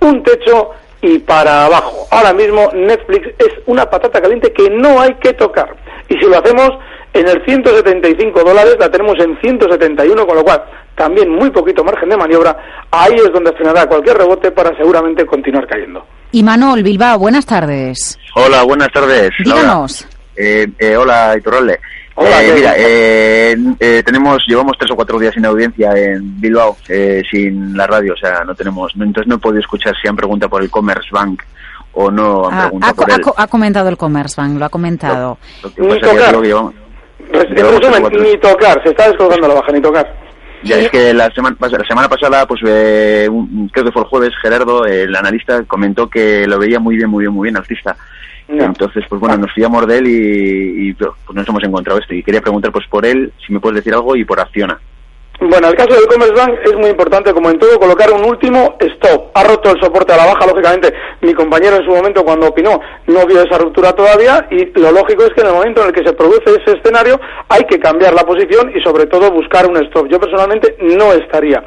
un 0.00 0.22
techo 0.22 0.70
y 1.00 1.18
para 1.18 1.66
abajo. 1.66 2.06
Ahora 2.10 2.32
mismo 2.32 2.70
Netflix 2.74 3.28
es 3.38 3.50
una 3.66 3.88
patata 3.88 4.20
caliente 4.20 4.52
que 4.52 4.68
no 4.70 5.00
hay 5.00 5.14
que 5.14 5.32
tocar. 5.32 5.74
Y 6.08 6.14
si 6.14 6.26
lo 6.26 6.38
hacemos 6.38 6.70
en 7.14 7.28
el 7.28 7.44
175 7.44 8.42
dólares, 8.44 8.76
la 8.78 8.90
tenemos 8.90 9.18
en 9.18 9.38
171, 9.40 10.26
con 10.26 10.36
lo 10.36 10.42
cual 10.44 10.62
también 10.96 11.30
muy 11.30 11.50
poquito 11.50 11.84
margen 11.84 12.08
de 12.08 12.16
maniobra. 12.16 12.56
Ahí 12.90 13.14
es 13.16 13.32
donde 13.32 13.52
frenará 13.52 13.86
cualquier 13.86 14.16
rebote 14.18 14.50
para 14.50 14.76
seguramente 14.76 15.24
continuar 15.26 15.66
cayendo. 15.66 16.04
Y 16.32 16.42
Manol 16.42 16.82
Bilbao, 16.82 17.18
buenas 17.18 17.44
tardes. 17.46 18.18
Hola, 18.34 18.62
buenas 18.62 18.90
tardes. 18.92 19.30
Díganos. 19.44 20.06
Eh, 20.36 20.66
eh, 20.78 20.96
hola, 20.96 21.34
Iturralde. 21.36 21.78
Hola, 22.14 22.42
eh, 22.42 22.52
mira, 22.54 22.74
eh, 22.76 23.56
eh, 23.80 24.02
tenemos, 24.04 24.42
llevamos 24.46 24.76
tres 24.78 24.90
o 24.90 24.96
cuatro 24.96 25.18
días 25.18 25.32
sin 25.34 25.44
audiencia 25.46 25.90
en 25.96 26.38
Bilbao, 26.40 26.76
eh, 26.88 27.22
sin 27.30 27.74
la 27.76 27.86
radio, 27.86 28.12
o 28.12 28.16
sea, 28.16 28.44
no 28.44 28.54
tenemos, 28.54 28.94
no, 28.96 29.04
entonces 29.04 29.28
no 29.28 29.36
he 29.36 29.38
podido 29.38 29.60
escuchar 29.60 29.94
si 30.00 30.08
han 30.08 30.16
preguntado 30.16 30.50
por 30.50 30.62
el 30.62 30.70
Commerce 30.70 31.08
Bank 31.10 31.42
o 31.94 32.10
no 32.10 32.48
han 32.48 32.54
Ah, 32.54 32.62
preguntado 32.64 32.90
ha, 32.92 32.94
por 32.94 33.10
ha- 33.10 33.14
él. 33.14 33.22
ha 33.34 33.46
comentado 33.46 33.88
el 33.88 33.96
Commerzbank, 33.96 34.58
lo 34.58 34.64
ha 34.66 34.68
comentado. 34.68 35.38
Lo 35.62 35.72
que 35.74 35.80
Ni 35.82 35.88
pasa 35.88 36.12
es 36.12 36.22
que 36.26 36.32
lo 36.32 36.40
que 36.42 36.48
llevamos- 36.48 36.74
En 37.32 37.56
resumen, 37.56 38.22
ni 38.22 38.36
tocar, 38.38 38.82
se 38.82 38.90
está 38.90 39.08
descolgando 39.08 39.48
la 39.48 39.54
baja, 39.54 39.72
ni 39.72 39.80
tocar. 39.80 40.14
Ya 40.64 40.76
es 40.78 40.90
que 40.90 41.12
la 41.12 41.28
semana, 41.32 41.56
la 41.60 41.84
semana 41.86 42.08
pasada, 42.08 42.46
pues 42.46 42.60
eh, 42.64 43.28
un- 43.30 43.68
creo 43.72 43.84
que 43.86 43.92
fue 43.92 44.02
el 44.02 44.08
jueves, 44.08 44.32
Gerardo, 44.40 44.84
el 44.86 45.14
analista, 45.16 45.64
comentó 45.64 46.08
que 46.08 46.46
lo 46.46 46.58
veía 46.58 46.78
muy 46.78 46.96
bien, 46.96 47.10
muy 47.10 47.24
bien, 47.24 47.32
muy 47.32 47.46
bien, 47.46 47.56
artista. 47.56 47.96
Entonces, 48.48 49.04
pues 49.08 49.20
bueno, 49.20 49.36
nos 49.38 49.52
fiamos 49.52 49.86
de 49.86 49.98
él 49.98 50.06
y, 50.06 50.88
y, 50.88 50.92
pues 50.94 51.10
nos 51.32 51.48
hemos 51.48 51.64
encontrado 51.64 51.98
esto. 51.98 52.14
Y 52.14 52.22
quería 52.22 52.40
preguntar 52.42 52.70
pues 52.70 52.86
por 52.88 53.04
él, 53.06 53.32
si 53.44 53.52
me 53.52 53.60
puedes 53.60 53.76
decir 53.76 53.94
algo, 53.94 54.14
y 54.14 54.24
por 54.24 54.38
Acciona. 54.38 54.78
Bueno, 55.44 55.70
el 55.70 55.74
caso 55.74 55.94
del 55.94 56.06
Commerzbank 56.06 56.60
es 56.64 56.76
muy 56.76 56.90
importante, 56.90 57.32
como 57.32 57.50
en 57.50 57.58
todo, 57.58 57.76
colocar 57.80 58.12
un 58.12 58.24
último 58.24 58.76
stop. 58.78 59.32
Ha 59.34 59.42
roto 59.42 59.72
el 59.72 59.82
soporte 59.82 60.12
a 60.12 60.16
la 60.16 60.26
baja, 60.26 60.46
lógicamente. 60.46 60.94
Mi 61.20 61.34
compañero 61.34 61.78
en 61.78 61.84
su 61.84 61.90
momento, 61.90 62.24
cuando 62.24 62.46
opinó, 62.46 62.80
no 63.08 63.26
vio 63.26 63.42
esa 63.42 63.58
ruptura 63.58 63.92
todavía 63.92 64.46
y 64.52 64.66
lo 64.78 64.92
lógico 64.92 65.24
es 65.24 65.30
que 65.30 65.40
en 65.40 65.48
el 65.48 65.54
momento 65.54 65.82
en 65.82 65.88
el 65.88 65.92
que 65.92 66.06
se 66.06 66.12
produce 66.12 66.44
ese 66.48 66.78
escenario 66.78 67.20
hay 67.48 67.64
que 67.64 67.80
cambiar 67.80 68.14
la 68.14 68.22
posición 68.22 68.70
y 68.72 68.80
sobre 68.82 69.06
todo 69.06 69.32
buscar 69.32 69.66
un 69.66 69.78
stop. 69.78 70.06
Yo 70.08 70.20
personalmente 70.20 70.76
no 70.78 71.12
estaría. 71.12 71.60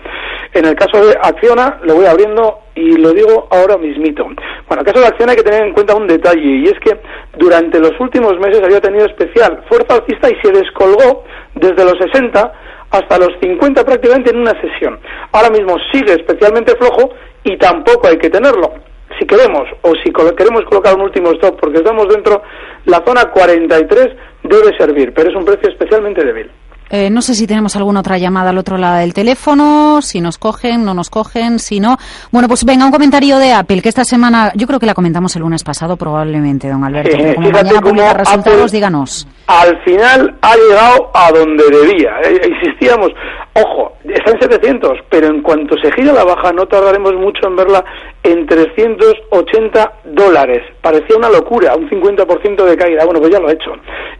En 0.53 0.63
el 0.63 0.75
caso 0.75 1.05
de 1.05 1.13
Acciona, 1.21 1.79
lo 1.83 1.95
voy 1.95 2.05
abriendo 2.05 2.59
y 2.75 2.95
lo 2.95 3.11
digo 3.11 3.49
ahora 3.51 3.77
mismito. 3.77 4.23
Bueno, 4.23 4.38
en 4.69 4.79
el 4.79 4.85
caso 4.85 5.01
de 5.01 5.07
Acciona 5.07 5.33
hay 5.33 5.38
que 5.38 5.43
tener 5.43 5.67
en 5.67 5.73
cuenta 5.73 5.95
un 5.95 6.07
detalle 6.07 6.39
y 6.39 6.63
es 6.63 6.79
que 6.79 6.97
durante 7.38 7.77
los 7.79 7.91
últimos 7.99 8.39
meses 8.39 8.61
había 8.63 8.79
tenido 8.79 9.05
especial 9.05 9.65
fuerza 9.67 9.95
alcista 9.95 10.29
y 10.29 10.35
se 10.41 10.53
descolgó 10.53 11.25
desde 11.55 11.83
los 11.83 11.97
60 11.99 12.53
hasta 12.97 13.17
los 13.17 13.29
50 13.41 13.84
prácticamente 13.84 14.31
en 14.31 14.38
una 14.38 14.60
sesión. 14.62 14.99
Ahora 15.31 15.49
mismo 15.49 15.77
sigue 15.91 16.13
especialmente 16.13 16.75
flojo 16.75 17.12
y 17.43 17.58
tampoco 17.58 18.08
hay 18.08 18.17
que 18.17 18.29
tenerlo. 18.29 18.73
Si 19.19 19.25
queremos 19.25 19.67
o 19.81 19.93
si 20.03 20.12
queremos 20.12 20.63
colocar 20.65 20.95
un 20.95 21.01
último 21.01 21.31
stop 21.31 21.60
porque 21.60 21.77
estamos 21.77 22.08
dentro, 22.10 22.41
la 22.86 23.03
zona 23.05 23.25
43 23.25 24.10
debe 24.43 24.77
servir, 24.77 25.13
pero 25.13 25.29
es 25.29 25.36
un 25.36 25.45
precio 25.45 25.69
especialmente 25.69 26.23
débil. 26.23 26.51
Eh, 26.95 27.10
no 27.10 27.21
sé 27.21 27.36
si 27.36 27.45
tenemos 27.45 27.75
alguna 27.75 27.99
otra 27.99 28.17
llamada 28.17 28.51
al 28.51 28.58
otro 28.58 28.77
lado 28.77 28.99
del 28.99 29.13
teléfono, 29.13 30.01
si 30.01 30.21
nos 30.21 30.38
cogen, 30.38 30.86
no 30.86 30.93
nos 30.93 31.10
cogen, 31.10 31.60
si 31.60 31.81
no. 31.81 31.97
Bueno, 32.31 32.47
pues 32.47 32.63
venga, 32.63 32.86
un 32.86 32.91
comentario 32.91 33.38
de 33.38 33.51
Apple, 33.51 33.81
que 33.81 33.89
esta 33.89 34.05
semana, 34.05 34.53
yo 34.55 34.65
creo 34.65 34.79
que 34.79 34.86
la 34.86 34.93
comentamos 34.93 35.36
el 35.36 35.41
lunes 35.41 35.63
pasado 35.65 35.97
probablemente, 35.97 36.69
don 36.69 36.84
Alberto, 36.86 37.12
Sí, 37.12 37.17
pero 37.21 37.36
como 37.36 37.51
mañana 37.51 37.69
cómo 37.81 37.89
publica 37.91 38.13
resultados, 38.13 38.60
Apple- 38.62 38.71
díganos. 38.71 39.27
Al 39.47 39.77
final 39.84 40.38
ha 40.41 40.55
llegado 40.55 41.12
a 41.13 41.31
donde 41.31 41.63
debía. 41.69 42.12
Eh, 42.23 42.49
insistíamos, 42.62 43.10
ojo, 43.55 43.93
está 44.03 44.31
en 44.31 44.41
700, 44.41 44.99
pero 45.09 45.27
en 45.27 45.41
cuanto 45.41 45.77
se 45.77 45.91
gira 45.93 46.13
la 46.13 46.23
baja 46.23 46.51
no 46.51 46.67
tardaremos 46.67 47.13
mucho 47.13 47.47
en 47.47 47.55
verla 47.55 47.83
en 48.23 48.45
380 48.45 49.93
dólares. 50.05 50.61
Parecía 50.81 51.17
una 51.17 51.29
locura, 51.29 51.75
un 51.75 51.89
50% 51.89 52.63
de 52.65 52.77
caída. 52.77 53.05
Bueno, 53.05 53.19
pues 53.19 53.31
ya 53.31 53.39
lo 53.39 53.47
ha 53.47 53.53
hecho. 53.53 53.71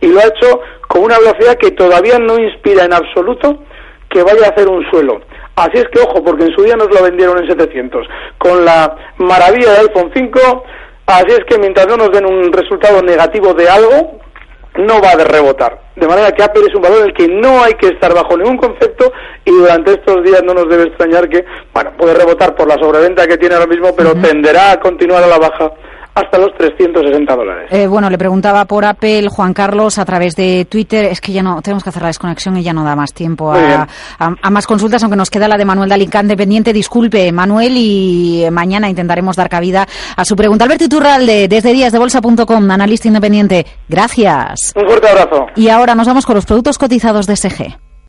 Y 0.02 0.08
lo 0.08 0.19
ha 0.19 0.28
hecho 0.28 0.62
con 0.88 1.04
una 1.04 1.19
velocidad 1.19 1.58
que 1.58 1.71
todavía 1.71 2.17
no 2.17 2.39
inspira 2.39 2.86
en 2.86 2.93
absoluto 2.93 3.60
que 4.10 4.24
vaya 4.24 4.48
a 4.48 4.50
hacer 4.52 4.69
un 4.69 4.89
suelo. 4.89 5.19
Así 5.56 5.78
es 5.78 5.86
que 5.89 6.00
ojo, 6.00 6.24
porque 6.24 6.45
en 6.45 6.56
su 6.56 6.63
día 6.63 6.76
nos 6.76 6.93
lo 6.93 7.04
vendieron 7.04 7.38
en 7.38 7.48
700. 7.48 8.08
Con 8.38 8.63
la 8.63 8.95
maravilla 9.17 9.71
del 9.74 9.88
iPhone 9.88 10.12
5, 10.13 10.63
así 11.08 11.32
es 11.32 11.43
que 11.45 11.58
mientras 11.58 11.88
no 11.88 11.98
nos 11.98 12.12
den 12.12 12.26
un 12.26 12.52
resultado 12.52 13.02
negativo 13.02 13.54
de 13.54 13.67
algo, 13.69 14.19
no 14.78 15.02
va 15.02 15.12
a 15.12 15.18
de 15.18 15.24
rebotar. 15.24 15.80
De 15.96 16.08
manera 16.08 16.32
que 16.32 16.44
Apple 16.44 16.64
es 16.68 16.76
un 16.76 16.82
valor 16.82 17.00
en 17.00 17.06
el 17.06 17.14
que 17.14 17.28
no 17.28 17.64
hay 17.64 17.74
que 17.76 17.88
estar 17.88 18.14
bajo 18.14 18.38
ningún 18.38 18.58
concepto 18.58 19.12
y 19.46 19.52
durante 19.52 19.94
estos 19.94 20.24
días 20.24 20.44
no 20.44 20.54
nos 20.54 20.68
debe 20.70 20.84
extrañar 20.84 21.30
que, 21.30 21.46
bueno, 21.74 21.92
puede 21.98 22.14
rebotar 22.14 22.56
por 22.56 22.68
la 22.68 22.76
sobreventa 22.76 23.28
que 23.28 23.38
tiene 23.38 23.56
ahora 23.56 23.68
mismo, 23.68 23.96
pero 23.96 24.14
tenderá 24.14 24.72
a 24.72 24.80
continuar 24.80 25.24
a 25.24 25.28
la 25.28 25.38
baja 25.38 25.72
hasta 26.15 26.38
los 26.38 26.54
360 26.58 27.36
dólares. 27.36 27.67
Eh, 27.71 27.88
bueno, 27.88 28.10
le 28.10 28.17
preguntaba 28.17 28.65
por 28.65 28.86
Apple 28.86 29.28
Juan 29.30 29.54
Carlos 29.54 29.97
a 29.99 30.06
través 30.06 30.36
de 30.36 30.65
Twitter. 30.69 31.06
Es 31.06 31.19
que 31.21 31.32
ya 31.34 31.43
no 31.43 31.62
tenemos 31.62 31.84
que 31.84 31.89
hacer 31.89 32.01
la 32.01 32.08
desconexión 32.08 32.56
y 32.58 32.63
ya 32.63 32.73
no 32.73 32.84
da 32.84 32.95
más 32.95 33.13
tiempo 33.13 33.51
a- 33.51 33.88
a 34.19 34.49
más 34.49 34.65
consultas, 34.65 35.04
aunque 35.04 35.17
nos 35.17 35.30
queda 35.30 35.47
la 35.47 35.58
de 35.58 35.65
Manuel 35.65 35.89
de 35.89 35.95
Alicante 35.95 36.36
pendiente. 36.38 36.73
Disculpe, 36.73 37.32
Manuel, 37.32 37.73
y 37.75 38.45
mañana 38.51 38.89
intentaremos 38.89 39.36
dar 39.36 39.49
cabida 39.49 39.86
a 40.15 40.25
su 40.25 40.36
pregunta. 40.36 40.63
Alberto 40.65 40.86
Iturralde, 40.86 41.47
desde 41.47 41.73
díasdebolsa.com, 41.73 42.71
analista 42.71 43.08
independiente. 43.08 43.65
Gracias. 43.89 44.73
Un 44.75 44.86
fuerte 44.88 45.10
abrazo. 45.10 45.47
Y 45.56 45.69
ahora 45.69 45.95
nos 45.95 46.08
vamos 46.08 46.25
con 46.25 46.36
los 46.36 46.45
productos 46.45 46.78
cotizados 46.78 47.28
de 47.28 47.36
SG. 47.36 47.78